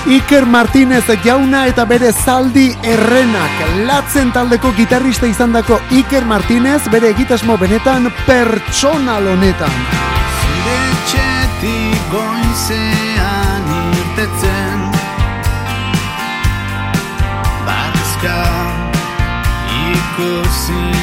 Iker 0.03 0.45
Martínez 0.45 1.05
jauna 1.23 1.61
eta 1.69 1.85
bere 1.87 2.09
zaldi 2.11 2.65
errenak 2.83 3.61
latzen 3.87 4.33
taldeko 4.35 4.73
gitarrista 4.75 5.29
izandako 5.31 5.79
Iker 5.95 6.27
Martínez 6.27 6.81
bere 6.91 7.13
egitasmo 7.15 7.55
benetan 7.57 8.11
pertsonal 8.27 9.31
honetan. 9.35 9.79
Zure 10.41 10.75
etxetik 10.91 12.11
goizean 12.11 13.02
ikusi 20.53 21.02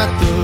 toda 0.00 0.39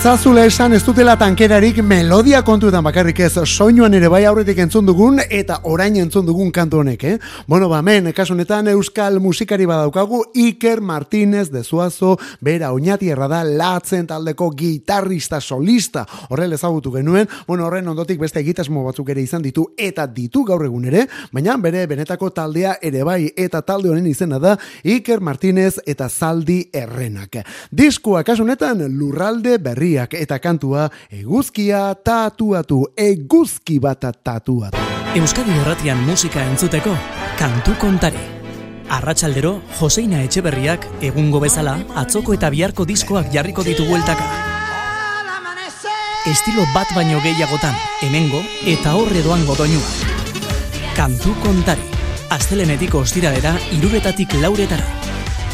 Etzazula 0.00 0.46
esan 0.48 0.72
ez 0.72 0.78
dutela 0.80 1.12
tankerarik 1.20 1.82
melodia 1.84 2.38
kontuetan 2.40 2.80
bakarrik 2.86 3.18
ez 3.20 3.34
soinuan 3.44 3.92
ere 3.92 4.08
bai 4.08 4.22
aurretik 4.24 4.56
entzun 4.62 4.86
dugun 4.88 5.18
eta 5.20 5.58
orain 5.68 5.98
entzun 6.00 6.24
dugun 6.24 6.48
kantu 6.50 6.78
honek, 6.80 7.02
eh? 7.04 7.18
Bueno, 7.46 7.68
ba, 7.68 7.82
men, 7.84 8.08
kasu 8.16 8.32
honetan 8.32 8.70
euskal 8.72 9.18
musikari 9.20 9.66
badaukagu 9.68 10.22
Iker 10.32 10.80
Martínez 10.80 11.50
de 11.52 11.60
Zuazo, 11.62 12.14
bera 12.40 12.70
oinati 12.72 13.10
erra 13.12 13.28
da 13.28 13.42
latzen 13.44 14.06
taldeko 14.08 14.48
gitarrista 14.56 15.38
solista. 15.38 16.06
Horrela 16.30 16.56
ezagutu 16.56 16.94
genuen, 16.94 17.28
bueno, 17.46 17.66
horren 17.66 17.92
ondotik 17.92 18.24
beste 18.24 18.40
egitasmo 18.40 18.86
batzuk 18.86 19.12
ere 19.12 19.20
izan 19.20 19.44
ditu 19.44 19.66
eta 19.76 20.06
ditu 20.06 20.46
gaur 20.48 20.64
egun 20.64 20.88
ere, 20.88 21.04
baina 21.30 21.58
bere 21.60 21.84
benetako 21.86 22.30
taldea 22.30 22.78
ere 22.80 23.04
bai 23.04 23.34
eta 23.36 23.60
talde 23.60 23.92
honen 23.92 24.08
izena 24.08 24.40
da 24.40 24.56
Iker 24.82 25.20
Martínez 25.20 25.74
eta 25.84 26.08
Zaldi 26.08 26.62
Errenak. 26.72 27.42
Diskua 27.70 28.24
kasu 28.24 28.48
honetan 28.48 28.80
lurralde 28.96 29.58
berriak 29.90 30.14
eta 30.14 30.38
kantua 30.38 30.88
eguzkia 31.10 31.94
tatuatu, 32.04 32.92
eguzki 32.96 33.80
bat 33.80 34.00
tatuatu. 34.22 34.78
Euskadi 35.16 35.50
Erratian 35.62 35.98
musika 36.06 36.42
entzuteko, 36.44 36.94
kantu 37.38 37.74
kontari. 37.78 38.18
Arratsaldero, 38.90 39.60
Joseina 39.80 40.22
Etxeberriak 40.22 40.86
egungo 41.02 41.40
bezala 41.40 41.78
atzoko 41.94 42.34
eta 42.34 42.50
biharko 42.50 42.84
diskoak 42.84 43.32
jarriko 43.32 43.62
ditu 43.62 43.84
bueltaka. 43.86 44.24
Estilo 46.26 46.66
bat 46.74 46.88
baino 46.94 47.20
gehiagotan, 47.20 47.74
hemengo 48.02 48.42
eta 48.66 48.94
horre 48.94 49.22
doango 49.22 49.56
doinua. 49.56 49.90
Kantu 50.96 51.34
kontari. 51.42 51.82
Astelenetik 52.30 52.94
ostiralera, 52.94 53.56
iruretatik 53.74 54.36
lauretara. 54.40 54.86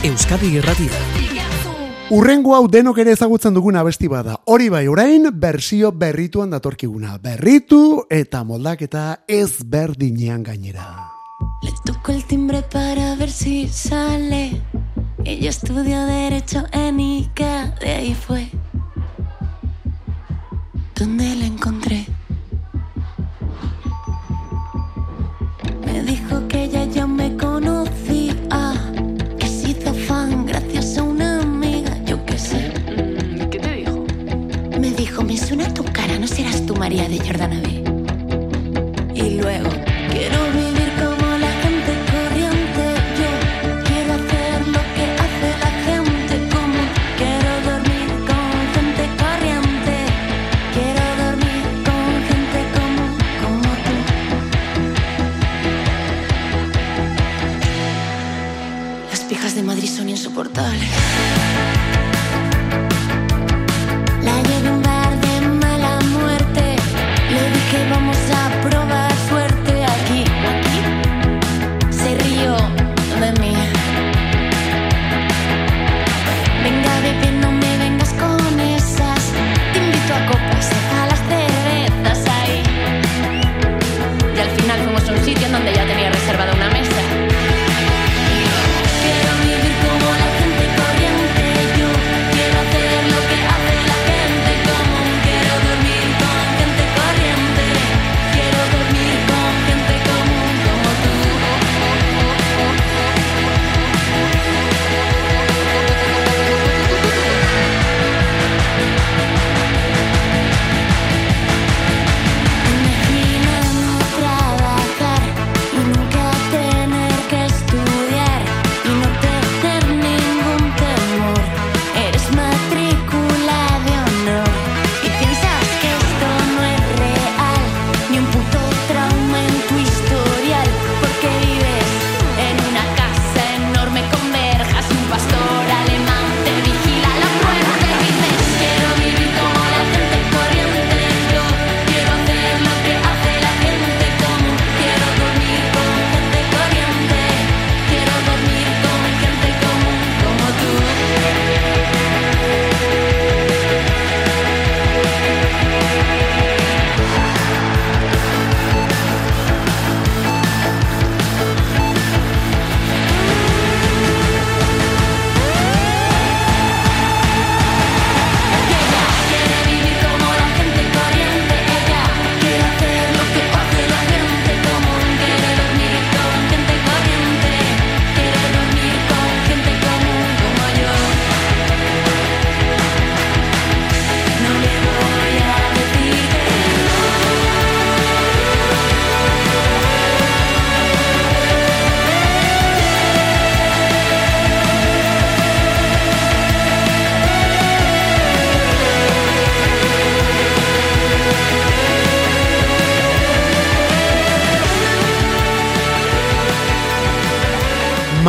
Euskadi 0.05 0.59
Irratia. 0.59 1.26
Urrengo 2.11 2.55
hau 2.55 2.69
denok 2.71 3.01
ere 3.03 3.11
ezagutzen 3.17 3.55
duguna 3.55 3.81
abesti 3.83 4.07
bada. 4.07 4.37
Hori 4.47 4.69
bai, 4.71 4.87
orain 4.87 5.27
bersio 5.35 5.91
berrituan 5.91 6.53
datorkiguna. 6.55 7.19
Berritu 7.19 8.05
eta 8.11 8.45
moldaketa 8.45 9.25
ez 9.27 9.65
berdinean 9.65 10.45
gainera. 10.47 10.87
Le 11.65 11.73
toco 11.85 12.13
el 12.13 12.25
timbre 12.25 12.63
para 12.63 13.17
ver 13.17 13.31
si 13.31 13.67
sale. 13.69 14.63
Ella 15.25 15.51
estudió 15.51 16.07
Derecho 16.07 16.65
en 16.71 17.01
ICA, 17.01 17.75
de 17.81 17.91
ahí 17.91 18.15
fue 18.15 18.49
donde 20.95 21.35
la 21.35 21.47
encontré. 21.47 22.07
Me 25.85 26.03
dijo 26.03 26.47
que 26.49 26.65
ella 26.65 26.85
ya 26.85 27.07
me 27.07 27.37
conocía, 27.37 27.76
¿no 36.21 36.27
serás 36.27 36.64
tú 36.64 36.75
María 36.77 37.09
de 37.09 37.19
Jordana 37.19 37.61
B? 37.61 37.69
Y 39.14 39.31
luego, 39.41 39.69
quiero 40.11 40.39
vivir 40.53 40.91
como 40.99 41.27
la 41.39 41.53
gente 41.62 41.93
corriente, 42.12 42.85
yo 43.21 43.31
quiero 43.85 44.14
hacer 44.14 44.69
lo 44.69 44.83
que 44.95 45.05
hace 45.25 45.49
la 45.64 45.71
gente 45.89 46.35
común, 46.55 46.89
quiero 47.21 47.51
dormir 47.69 48.09
con 48.31 48.51
gente 48.77 49.05
corriente, 49.23 49.95
quiero 50.77 51.05
dormir 51.25 51.64
con 51.89 52.09
gente 52.31 52.59
común 52.77 53.12
como 53.43 53.71
tú. 53.85 53.95
Las 59.11 59.21
pijas 59.21 59.53
de 59.55 59.62
Madrid 59.62 59.89
son 59.89 60.09
insoportables. 60.09 61.06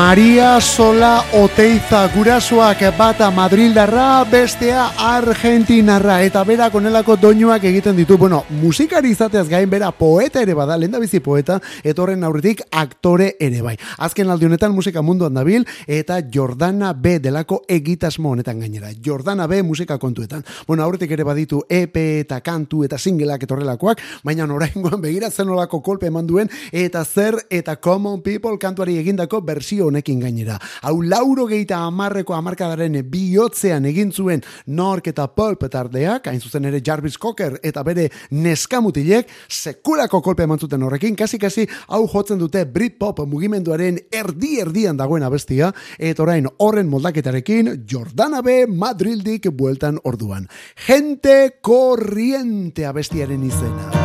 Maria 0.08 0.62
Sola 0.62 1.22
Oteiza 1.34 2.08
gurasoak 2.14 2.80
bata 2.96 3.28
Madrildarra, 3.30 4.24
bestea 4.32 4.86
Argentinarra 5.04 6.22
eta 6.24 6.46
berak 6.48 6.76
onelako 6.80 7.18
doinuak 7.20 7.66
egiten 7.68 7.98
ditu. 7.98 8.16
Bueno, 8.18 8.46
musikari 8.62 9.12
izateaz 9.12 9.50
gain 9.50 9.68
bera 9.70 9.90
poeta 9.92 10.40
ere 10.40 10.54
bada, 10.56 10.78
lenda 10.80 11.02
bizi 11.04 11.20
poeta, 11.20 11.58
eta 11.84 12.02
horren 12.02 12.24
aurretik 12.24 12.62
aktore 12.72 13.34
ere 13.38 13.60
bai. 13.62 13.74
Azken 13.98 14.32
aldi 14.32 14.48
honetan 14.48 14.72
musika 14.72 15.04
munduan 15.04 15.36
dabil 15.36 15.68
eta 15.86 16.22
Jordana 16.32 16.94
B 16.94 17.18
delako 17.20 17.66
egitasmo 17.68 18.32
honetan 18.32 18.64
gainera. 18.64 18.94
Jordana 19.04 19.46
B 19.46 19.60
musika 19.62 20.00
kontuetan. 20.00 20.46
Bueno, 20.70 20.88
aurretik 20.88 21.12
ere 21.12 21.28
baditu 21.28 21.66
EP 21.68 22.00
eta 22.22 22.40
kantu 22.40 22.86
eta 22.88 22.96
singleak 22.98 23.44
etorrelakoak, 23.44 24.06
baina 24.24 24.48
oraingoan 24.48 25.04
begira 25.04 25.30
zen 25.32 25.52
olako 25.52 25.82
kolpe 25.84 26.08
eman 26.08 26.32
duen 26.32 26.48
eta 26.72 27.04
zer 27.04 27.42
eta 27.50 27.76
Common 27.76 28.24
People 28.24 28.56
kantuari 28.58 28.96
egindako 29.04 29.44
bersio 29.44 29.97
honekin 29.98 30.20
gainera. 30.22 30.58
Hau 30.84 31.02
lauro 31.02 31.48
geita 31.50 31.82
amarreko 31.88 32.36
amarkadaren 32.38 33.00
bihotzean 33.10 33.86
egin 33.90 34.12
zuen 34.12 34.44
nork 34.68 35.08
eta 35.08 35.28
pulp 35.28 35.66
tardeak, 35.72 36.28
hain 36.28 36.40
zuzen 36.42 36.66
ere 36.70 36.82
Jarvis 36.86 37.18
Cocker 37.18 37.58
eta 37.64 37.84
bere 37.84 38.10
neskamutilek, 38.32 39.28
sekulako 39.50 40.22
kolpe 40.22 40.44
eman 40.44 40.60
zuten 40.60 40.84
horrekin, 40.84 41.16
kasi-kasi 41.16 41.68
hau 41.90 42.06
jotzen 42.08 42.40
dute 42.40 42.66
Britpop 42.66 43.24
mugimenduaren 43.28 43.98
erdi-erdian 44.12 44.98
dagoen 44.98 45.26
abestia, 45.26 45.74
eta 45.98 46.24
orain 46.24 46.48
horren 46.60 46.90
moldaketarekin 46.90 47.86
Jordana 47.90 48.42
B. 48.42 48.66
Madrildik 48.68 49.50
bueltan 49.52 50.00
orduan. 50.04 50.48
Gente 50.88 51.58
corriente 51.62 52.86
abestiaren 52.86 53.44
izena. 53.48 53.97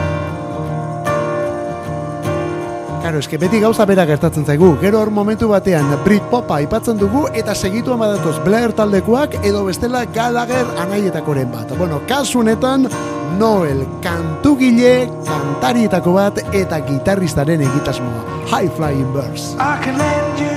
Claro, 3.03 3.18
eske 3.18 3.34
beti 3.34 3.59
gauza 3.59 3.82
bera 3.82 4.05
gertatzen 4.07 4.44
zaigu. 4.46 4.76
Gero 4.78 5.00
hor 5.03 5.11
momentu 5.11 5.48
batean 5.50 5.88
Britpopa 6.05 6.61
aipatzen 6.61 7.00
dugu 7.00 7.24
eta 7.34 7.50
segitu 7.55 7.96
amadatoz 7.96 8.36
Blair 8.44 8.70
taldekoak 8.78 9.34
edo 9.42 9.64
bestela 9.66 10.05
Gallagher 10.14 10.70
anaietakoren 10.84 11.50
bat. 11.50 11.74
Bueno, 11.80 11.98
kasu 12.07 12.44
honetan 12.44 12.86
Noel 13.40 13.82
kantugile, 14.07 15.11
kantarietako 15.26 16.14
bat 16.14 16.40
eta 16.55 16.78
gitarristaren 16.86 17.66
egitasmoa. 17.66 18.40
High 18.46 18.70
Flying 18.78 19.12
Birds. 19.12 19.55
I 19.59 19.78
can 19.82 20.51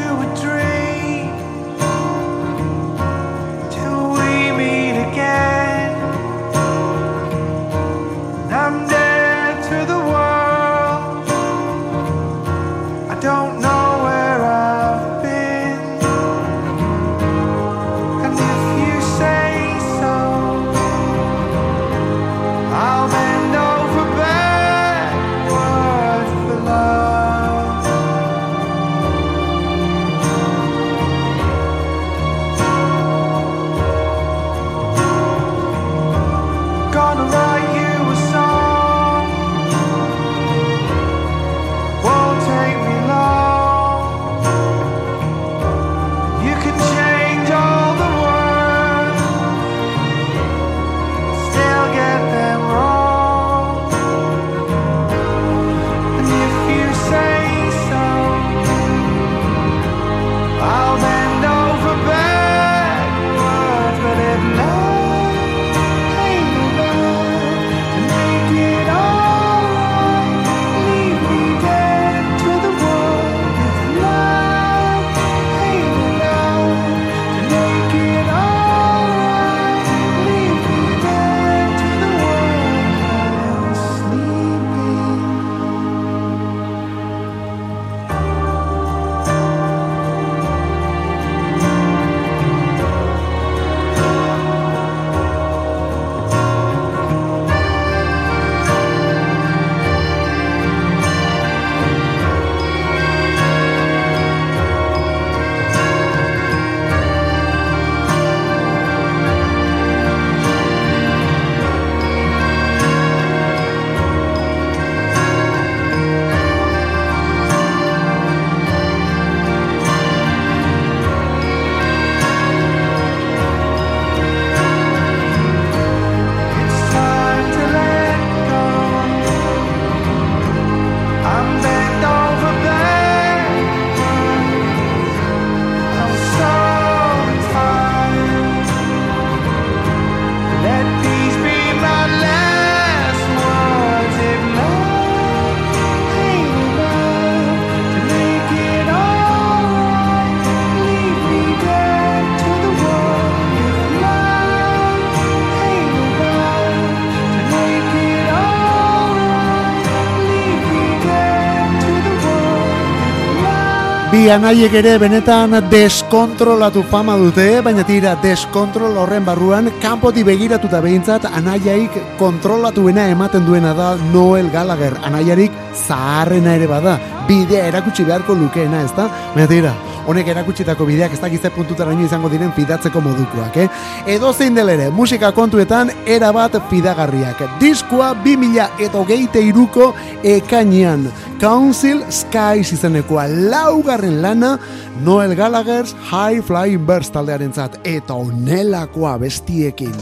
anaiek 164.31 164.73
ere 164.79 164.95
benetan 164.97 165.53
deskontrolatu 165.69 166.81
fama 166.89 167.13
dute, 167.19 167.61
baina 167.65 167.83
tira 167.85 168.15
deskontrol 168.23 168.97
horren 168.97 169.25
barruan 169.27 169.69
kanpoti 169.83 170.23
begiratuta 170.25 170.79
behintzat 170.81 171.27
anaiaik 171.29 171.97
kontrolatuena 172.17 173.07
ematen 173.13 173.45
duena 173.45 173.73
da 173.77 173.93
Noel 174.13 174.49
Gallagher. 174.53 174.95
Anaiarik 175.05 175.51
zaharrena 175.87 176.55
ere 176.55 176.69
bada, 176.71 176.95
bidea 177.27 177.67
erakutsi 177.67 178.05
beharko 178.07 178.37
lukeena, 178.39 178.81
ezta? 178.87 179.09
Baina 179.35 179.49
tira, 179.51 179.73
honek 180.07 180.27
erakutsitako 180.33 180.85
bideak 180.85 181.13
ez 181.15 181.21
dakize 181.21 181.49
puntutaraino 181.53 182.05
izango 182.05 182.29
diren 182.29 182.53
fidatzeko 182.55 183.01
modukoak, 183.01 183.57
eh? 183.57 183.67
Edo 184.15 184.31
zein 184.33 184.55
del 184.57 184.69
ere, 184.73 184.89
musika 184.93 185.31
kontuetan 185.35 185.91
erabat 186.05 186.57
fidagarriak. 186.69 187.41
Diskoa 187.61 188.13
2000 188.23 188.85
eta 188.85 189.01
hogeite 189.01 189.41
iruko 189.41 189.93
ekainean. 190.23 191.09
Council 191.39 191.99
Sky 192.09 192.61
izenekoa 192.63 193.25
laugarren 193.27 194.21
lana 194.21 194.57
Noel 195.03 195.35
Gallagher's 195.35 195.95
High 196.11 196.41
Flying 196.41 196.85
Birds 196.87 197.09
taldearentzat 197.11 197.79
eta 197.83 198.13
onelakoa 198.13 199.17
bestiekin. 199.19 199.95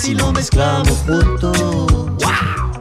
Si 0.00 0.14
lo 0.14 0.32
mezclamos 0.32 0.98
juntos, 1.06 1.58
wow. 1.62 2.72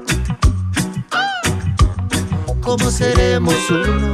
¿cómo 2.62 2.90
seremos 2.90 3.56
uno? 3.70 4.11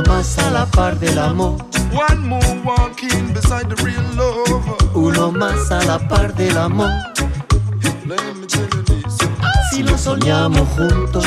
Más 0.00 0.38
a 0.38 0.50
la 0.50 0.64
par 0.66 0.98
del 0.98 1.18
amor, 1.18 1.58
One 1.92 2.26
more 2.26 2.62
walking 2.64 3.34
beside 3.34 3.68
the 3.68 3.76
real 3.84 4.02
lover. 4.16 4.76
Uno 4.94 5.30
más 5.30 5.70
a 5.70 5.84
la 5.84 5.98
par 6.08 6.32
del 6.34 6.56
amor. 6.56 6.88
Let 8.06 8.36
me 8.36 8.46
tell 8.46 8.68
you 8.74 8.82
this. 8.84 9.18
Si 9.70 9.82
lo 9.82 9.98
soñamos 9.98 10.66
juntos, 10.70 11.26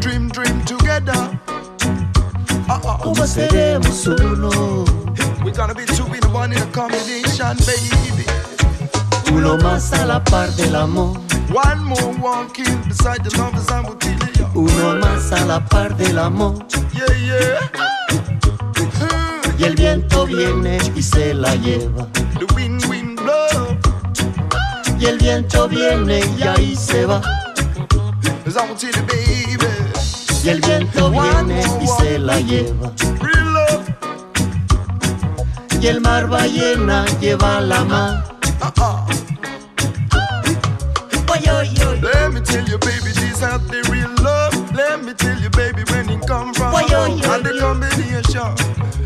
Dream, 0.00 0.28
dream 0.30 0.64
together. 0.64 1.38
Uh-uh. 2.68 2.98
¿cómo 3.02 3.22
uh. 3.22 3.26
seremos 3.26 4.06
uno? 4.06 4.84
We're 5.44 5.52
gonna 5.52 5.74
be 5.74 5.84
two 5.86 6.06
in 6.06 6.32
one 6.32 6.52
in 6.52 6.60
a 6.60 6.66
combination, 6.72 7.56
baby. 7.64 8.26
Uno 9.32 9.56
más 9.58 9.92
a 9.92 10.04
la 10.04 10.24
par 10.24 10.50
del 10.56 10.74
amor. 10.74 11.16
One 11.52 11.84
more 11.84 12.12
walking 12.20 12.82
beside 12.88 13.22
the 13.22 13.30
lovers 13.38 13.70
tell 13.70 14.32
you. 14.34 14.37
Uno 14.54 14.96
más 14.96 15.32
a 15.32 15.44
la 15.44 15.64
par 15.64 15.96
del 15.96 16.18
amor. 16.18 16.54
Yeah, 16.92 17.06
yeah. 17.18 17.70
Y 19.58 19.64
el 19.64 19.74
viento 19.74 20.26
viene 20.26 20.78
y 20.94 21.02
se 21.02 21.34
la 21.34 21.54
lleva. 21.56 22.06
The 22.38 22.46
wind, 22.54 22.84
wind 22.86 23.20
blow. 23.20 23.76
Y 24.98 25.06
el 25.06 25.18
viento 25.18 25.68
viene 25.68 26.20
y 26.38 26.42
ahí 26.42 26.76
se 26.76 27.06
va. 27.06 27.20
Y 30.44 30.48
el 30.48 30.60
viento 30.60 31.10
viene 31.10 31.62
y 31.80 31.86
se 31.86 32.18
la 32.18 32.40
lleva. 32.40 32.92
Y 35.80 35.86
el 35.86 36.00
mar 36.00 36.28
ballena 36.28 37.04
lleva 37.20 37.60
la 37.60 37.84
mar. 37.84 38.24
Let 42.00 42.32
me 42.32 42.40
tell 42.40 42.64
you, 42.64 42.78
baby, 42.78 43.10
this 43.12 43.42
out 43.42 43.60
the 43.68 43.82
real 43.90 44.10
love. 44.22 44.37
Let 45.08 45.16
me 45.22 45.26
tell 45.26 45.40
you, 45.40 45.48
baby, 45.48 45.84
when 45.90 46.10
it 46.10 46.26
come 46.26 46.52
from 46.52 46.74
Oy, 46.74 46.82
oy, 46.82 46.92
oy, 46.92 47.32
and 47.32 47.42
the 47.42 47.56
combination. 47.58 48.52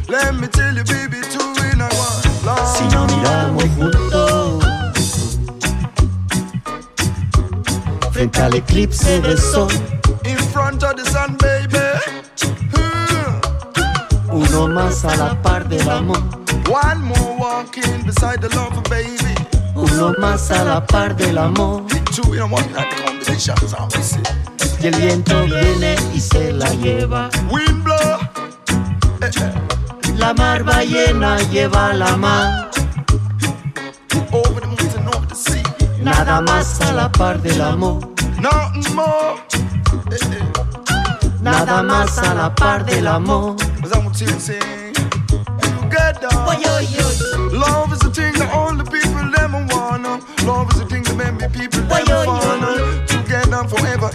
Let 0.09 0.35
me 0.35 0.49
tell 0.49 0.75
you, 0.75 0.83
baby, 0.83 1.23
two 1.31 1.55
in 1.71 1.81
a 1.81 1.87
one. 1.95 2.45
Love. 2.45 2.67
Si 2.77 2.83
nos 2.89 3.07
miramos 3.07 3.65
juntos 3.77 4.65
frente 8.11 8.41
al 8.41 8.55
eclipse 8.55 9.21
del 9.21 9.39
sol, 9.39 9.71
in 10.25 10.39
front 10.51 10.83
of 10.83 10.97
the 10.97 11.05
sun, 11.09 11.37
baby. 11.37 11.79
Hmm. 12.75 14.33
uno 14.33 14.67
más 14.67 15.05
a 15.05 15.15
la 15.15 15.41
par 15.41 15.69
del 15.69 15.89
amor, 15.89 16.19
One 16.69 17.01
more 17.05 17.37
walking 17.39 18.03
beside 18.05 18.41
the 18.41 18.49
lover, 18.57 18.83
baby. 18.91 19.37
uno 19.77 20.15
más 20.19 20.51
a 20.51 20.65
la 20.65 20.85
par 20.85 21.15
del 21.15 21.39
amor, 21.39 21.85
Two 22.13 22.35
in 22.35 22.41
a 22.41 22.47
one, 22.47 22.73
not 22.73 22.91
the 22.91 23.03
combination, 23.05 23.55
as 23.63 23.73
I 23.73 23.79
always 23.79 24.05
say. 24.05 24.42
y 24.83 24.87
el 24.87 24.97
viento 24.97 25.45
viene 25.45 25.95
y 26.13 26.21
se 26.21 26.53
la 26.53 26.69
lleva. 26.75 27.31
La 30.17 30.35
mar 30.35 30.65
ballena 30.65 31.39
lleva 31.51 31.93
la 31.93 32.17
mar. 32.17 32.71
Nada 36.03 36.41
más 36.41 36.81
a 36.81 36.93
la 36.93 37.13
par 37.13 37.41
del 37.41 37.61
amor. 37.61 38.01
Nada 41.41 41.83
más 41.83 42.19
a 42.19 42.35
la 42.35 42.55
par 42.55 42.85
del 42.85 43.07
amor. 43.07 43.57
Love 47.53 47.93
is 47.93 48.03
a 48.03 48.11
thing 48.11 48.33
that 48.39 48.51
only 48.55 48.83
people 48.85 49.12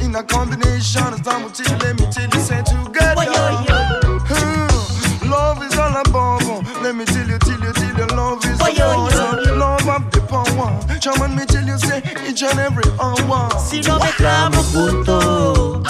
in 0.02 0.16
a 0.16 0.24
combination. 0.24 1.04
As 1.14 1.28
I'm 1.28 1.50
tell 1.52 1.72
you, 1.72 1.78
let 1.80 2.00
me 2.00 2.06
tell 2.12 2.30
you, 2.30 2.40
say 2.42 2.62
together. 2.64 3.22
Oy, 3.22 3.28
oy, 3.28 3.66
oy. 3.70 4.20
Hmm. 4.30 5.30
Love 5.30 5.64
is 5.64 5.78
all 5.78 5.96
above. 5.98 6.42
Let 6.82 6.96
me 6.96 7.06
tell 7.06 7.28
you, 7.28 7.38
tell 7.40 7.60
you, 7.60 7.74
tell 7.74 7.98
you, 7.98 8.06
love 8.16 8.46
is 8.46 8.60
Why, 8.60 8.70
yo, 8.70 9.10
yo, 9.10 9.42
yo. 9.44 9.56
Love 9.56 9.88
of 9.88 10.12
the 10.12 10.22
power. 10.22 10.72
Shaman 11.02 11.36
me 11.36 11.46
tell 11.46 11.66
you, 11.66 11.78
say 11.78 12.02
each 12.28 12.44
and 12.44 12.60
every 12.60 12.90
hour. 13.00 13.50
Si 13.60 13.82
nos 13.82 14.00
mezclamos 14.02 14.66
juntos, 14.74 15.84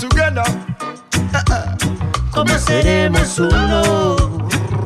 Together. 0.00 0.44
¿cómo 2.32 2.56
seremos 2.58 3.38
uno? 3.38 4.16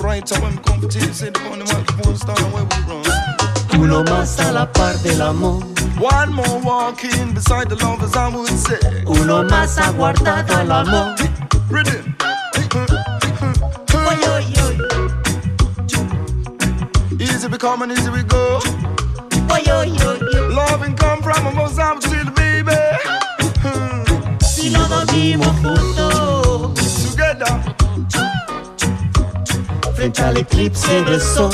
Right, 0.02 0.28
when 0.40 0.56
we 0.56 0.62
come 0.62 0.80
to 0.80 0.88
tell 0.88 1.06
you, 1.06 1.12
say 1.12 1.30
the 1.30 1.40
on 1.50 1.58
the 1.58 1.64
microphone, 1.66 2.16
start 2.16 2.40
where 2.52 2.64
we 2.64 2.76
run. 2.88 3.80
Uno 3.80 4.02
más 4.04 4.38
a 4.40 4.52
la 4.52 4.66
par 4.72 4.96
del 5.02 5.20
amor, 5.22 5.62
One 6.02 6.32
more 6.34 6.58
walking 6.64 7.32
beside 7.32 7.68
the 7.68 7.76
lovers, 7.76 8.16
I 8.16 8.28
would 8.28 8.48
say. 8.48 9.04
uno 9.06 9.44
más 9.44 9.78
aguardado 9.78 10.56
al 10.56 10.72
amor. 10.72 11.14
Rhythm. 11.70 12.16
Easy 17.20 17.46
we 17.46 17.56
come 17.56 17.82
and 17.82 17.92
easy 17.92 18.10
we 18.10 18.24
go. 18.24 18.58
Loving 20.50 20.96
come 20.96 21.22
from 21.22 21.46
a 21.46 21.52
most 21.52 21.78
still 22.04 22.30
baby. 22.34 22.74
Si 24.40 24.70
nos 24.70 24.88
dormimos 24.88 25.54
juntos 25.62 26.74
Together. 27.10 27.62
frente 29.94 30.22
al 30.22 30.36
eclipse 30.36 31.04
del 31.04 31.20
sol, 31.20 31.52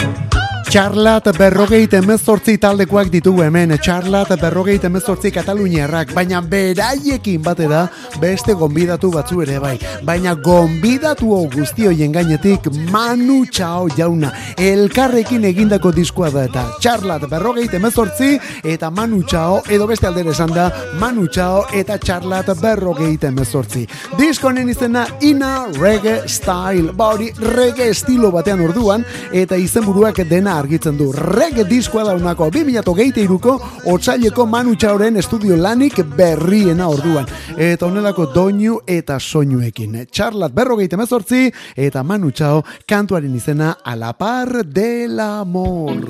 Txarlat 0.69 1.31
berrogeita 1.33 1.97
emezortzi 2.03 2.59
taldekoak 2.61 3.09
ditugu 3.09 3.41
hemen, 3.41 3.71
txarlat 3.81 4.35
berrogeita 4.37 4.91
emezortzi 4.91 5.31
kataluniarrak, 5.33 6.11
baina 6.12 6.43
beraiekin 6.45 7.41
batera 7.41 7.87
beste 8.21 8.53
gonbidatu 8.53 9.09
batzu 9.14 9.41
ere 9.47 9.57
bai. 9.62 9.79
Baina 10.05 10.35
gonbidatu 10.37 11.31
hau 11.33 11.47
guzti 11.55 11.87
hoien 11.89 12.12
gainetik 12.12 12.69
Manu 12.93 13.47
Chao 13.49 13.87
jauna, 13.97 14.35
elkarrekin 14.61 15.47
egindako 15.49 15.95
diskoa 15.97 16.29
da 16.35 16.45
eta 16.51 16.66
txarlat 16.85 17.25
berrogeita 17.33 17.81
emezortzi 17.81 18.35
eta 18.61 18.93
Manu 18.93 19.23
Chao, 19.25 19.62
edo 19.73 19.89
beste 19.89 20.11
aldere 20.11 20.37
esan 20.37 20.53
da 20.53 20.69
Manu 21.01 21.31
Chao 21.33 21.64
eta 21.73 21.97
txarlat 21.97 22.53
berrogeita 22.61 23.33
emezortzi. 23.33 23.87
Diskonen 24.21 24.69
izena 24.69 25.07
Ina 25.25 25.64
Reggae 25.81 26.29
Style, 26.29 26.93
ba 26.93 27.09
hori 27.16 27.33
reggae 27.57 27.89
estilo 27.97 28.29
batean 28.37 28.61
orduan, 28.69 29.09
eta 29.33 29.57
izenburuak 29.57 30.21
dena 30.29 30.58
argitzen 30.59 30.99
du. 30.99 31.11
Reggae 31.13 31.65
diskoa 31.69 32.05
daunako 32.11 32.51
2008ko 32.55 33.55
otsaileko 33.93 34.47
Manu 34.47 34.75
Txaoren 34.77 35.17
estudio 35.21 35.57
lanik 35.57 36.01
berriena 36.17 36.89
orduan. 36.89 37.29
Eta 37.57 37.87
honelako 37.87 38.29
doinu 38.35 38.81
eta 38.87 39.19
soinuekin. 39.19 40.05
Charlat 40.11 40.55
berrogeita 40.55 40.99
mezortzi 41.01 41.47
eta 41.77 42.03
Manu 42.03 42.31
Txao 42.31 42.63
kantuaren 42.87 43.35
izena 43.35 43.77
A 43.85 43.97
la 43.97 44.13
par 44.13 44.65
del 44.65 45.21
amor. 45.21 46.05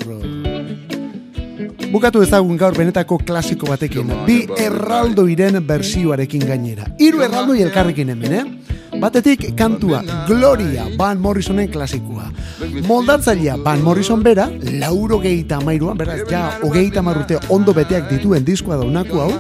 Bukatu 1.89 2.21
ezagun 2.21 2.59
gaur 2.61 2.77
benetako 2.77 3.17
klasiko 3.25 3.71
batekin. 3.71 4.11
Bi 4.27 4.43
erraldo 4.61 5.25
iren 5.31 5.63
bersioarekin 5.67 6.45
gainera. 6.45 6.91
Hiru 7.01 7.23
erraldoi 7.25 7.63
elkarrekin 7.65 8.13
hemen, 8.13 8.35
eh? 8.35 8.68
Batetik 8.99 9.55
kantua 9.55 10.03
Gloria 10.27 10.87
Van 10.99 11.21
Morrisonen 11.21 11.69
klasikoa. 11.71 12.31
Moldatzailea 12.87 13.57
Van 13.65 13.83
Morrison 13.83 14.23
bera, 14.23 14.49
lauro 14.81 15.21
gehieta 15.23 15.59
amairuan, 15.63 15.99
beraz, 15.99 16.21
ja, 16.31 16.59
hogeita 16.63 17.03
marrute 17.03 17.39
ondo 17.49 17.75
beteak 17.75 18.09
dituen 18.11 18.45
diskoa 18.45 18.81
daunako 18.81 19.21
hau, 19.23 19.33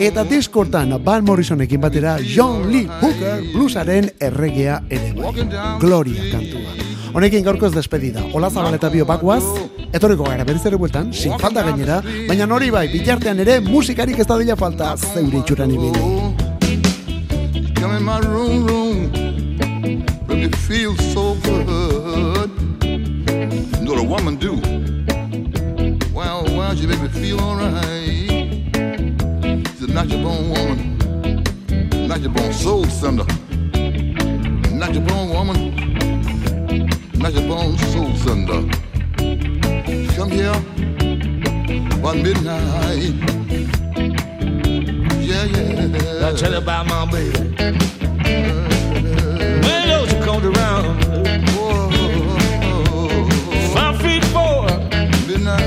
eta 0.00 0.24
diskortan 0.24 0.94
Van 1.04 1.24
Morrisonekin 1.24 1.80
batera 1.80 2.16
John 2.24 2.70
Lee 2.72 2.88
Hooker 3.00 3.42
bluesaren 3.52 4.10
erregea 4.20 4.80
ere 4.88 5.12
bai. 5.18 5.48
Gloria 5.80 6.30
kantua. 6.32 6.78
Honekin 7.12 7.44
gaurko 7.44 7.68
ez 7.68 7.74
despedida. 7.74 8.22
Ola 8.32 8.48
zabaleta 8.50 8.88
bio 8.88 9.04
bakoaz, 9.04 9.44
etorriko 9.92 10.24
gara 10.24 10.46
berriz 10.48 10.64
ere 10.66 10.80
bueltan, 10.80 11.12
sin 11.12 11.36
falta 11.38 11.66
gainera, 11.66 12.00
baina 12.28 12.48
nori 12.48 12.70
bai, 12.72 12.86
bitartean 12.92 13.44
ere 13.44 13.60
musikarik 13.60 14.24
ez 14.24 14.26
da 14.26 14.40
dela 14.40 14.56
falta 14.56 14.94
zeure 14.96 15.42
itxuran 15.44 15.76
ibili. 15.76 16.41
come 17.82 17.96
in 17.96 18.04
my 18.04 18.20
room, 18.20 18.64
room. 18.64 19.10
But 20.24 20.38
it 20.38 20.54
feels 20.54 21.00
so 21.12 21.34
good. 21.42 22.48
Know 23.82 23.94
What 23.94 23.98
a 23.98 24.04
woman 24.04 24.36
do. 24.36 24.54
Wow, 26.14 26.44
wow, 26.56 26.76
she 26.76 26.86
make 26.86 27.02
me 27.02 27.08
feel 27.08 27.40
alright. 27.40 28.30
She's 29.66 29.82
a 29.82 29.88
natural 29.88 30.20
your 30.20 30.22
bone 30.22 30.48
woman. 30.54 30.78
natural 32.06 32.20
your 32.20 32.30
bone 32.30 32.52
soul 32.52 32.84
sender. 32.84 33.26
Natural 34.70 34.94
your 34.94 35.06
bone 35.08 35.30
woman. 35.30 35.60
natural 37.14 37.32
your 37.34 37.48
bone 37.48 37.76
soul 37.92 38.14
sender. 38.24 38.60
Come 40.14 40.30
here 40.30 40.58
by 42.00 42.14
midnight 42.14 43.61
yeah. 45.32 46.28
I 46.28 46.32
tell 46.34 46.52
you 46.52 46.58
about 46.58 46.86
my 46.86 47.10
baby. 47.10 47.38
When 49.64 49.82
those 49.88 50.12
comes 50.24 50.44
around, 50.44 50.84
five 53.74 53.96
feet 54.02 54.24
four, 54.26 54.66
midnight, 55.26 55.64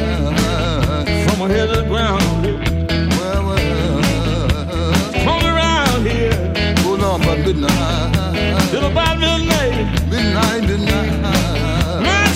from 1.26 1.40
ground. 1.90 2.46
Come 5.26 5.44
around 5.46 6.06
here, 6.06 6.76
hold 6.84 7.02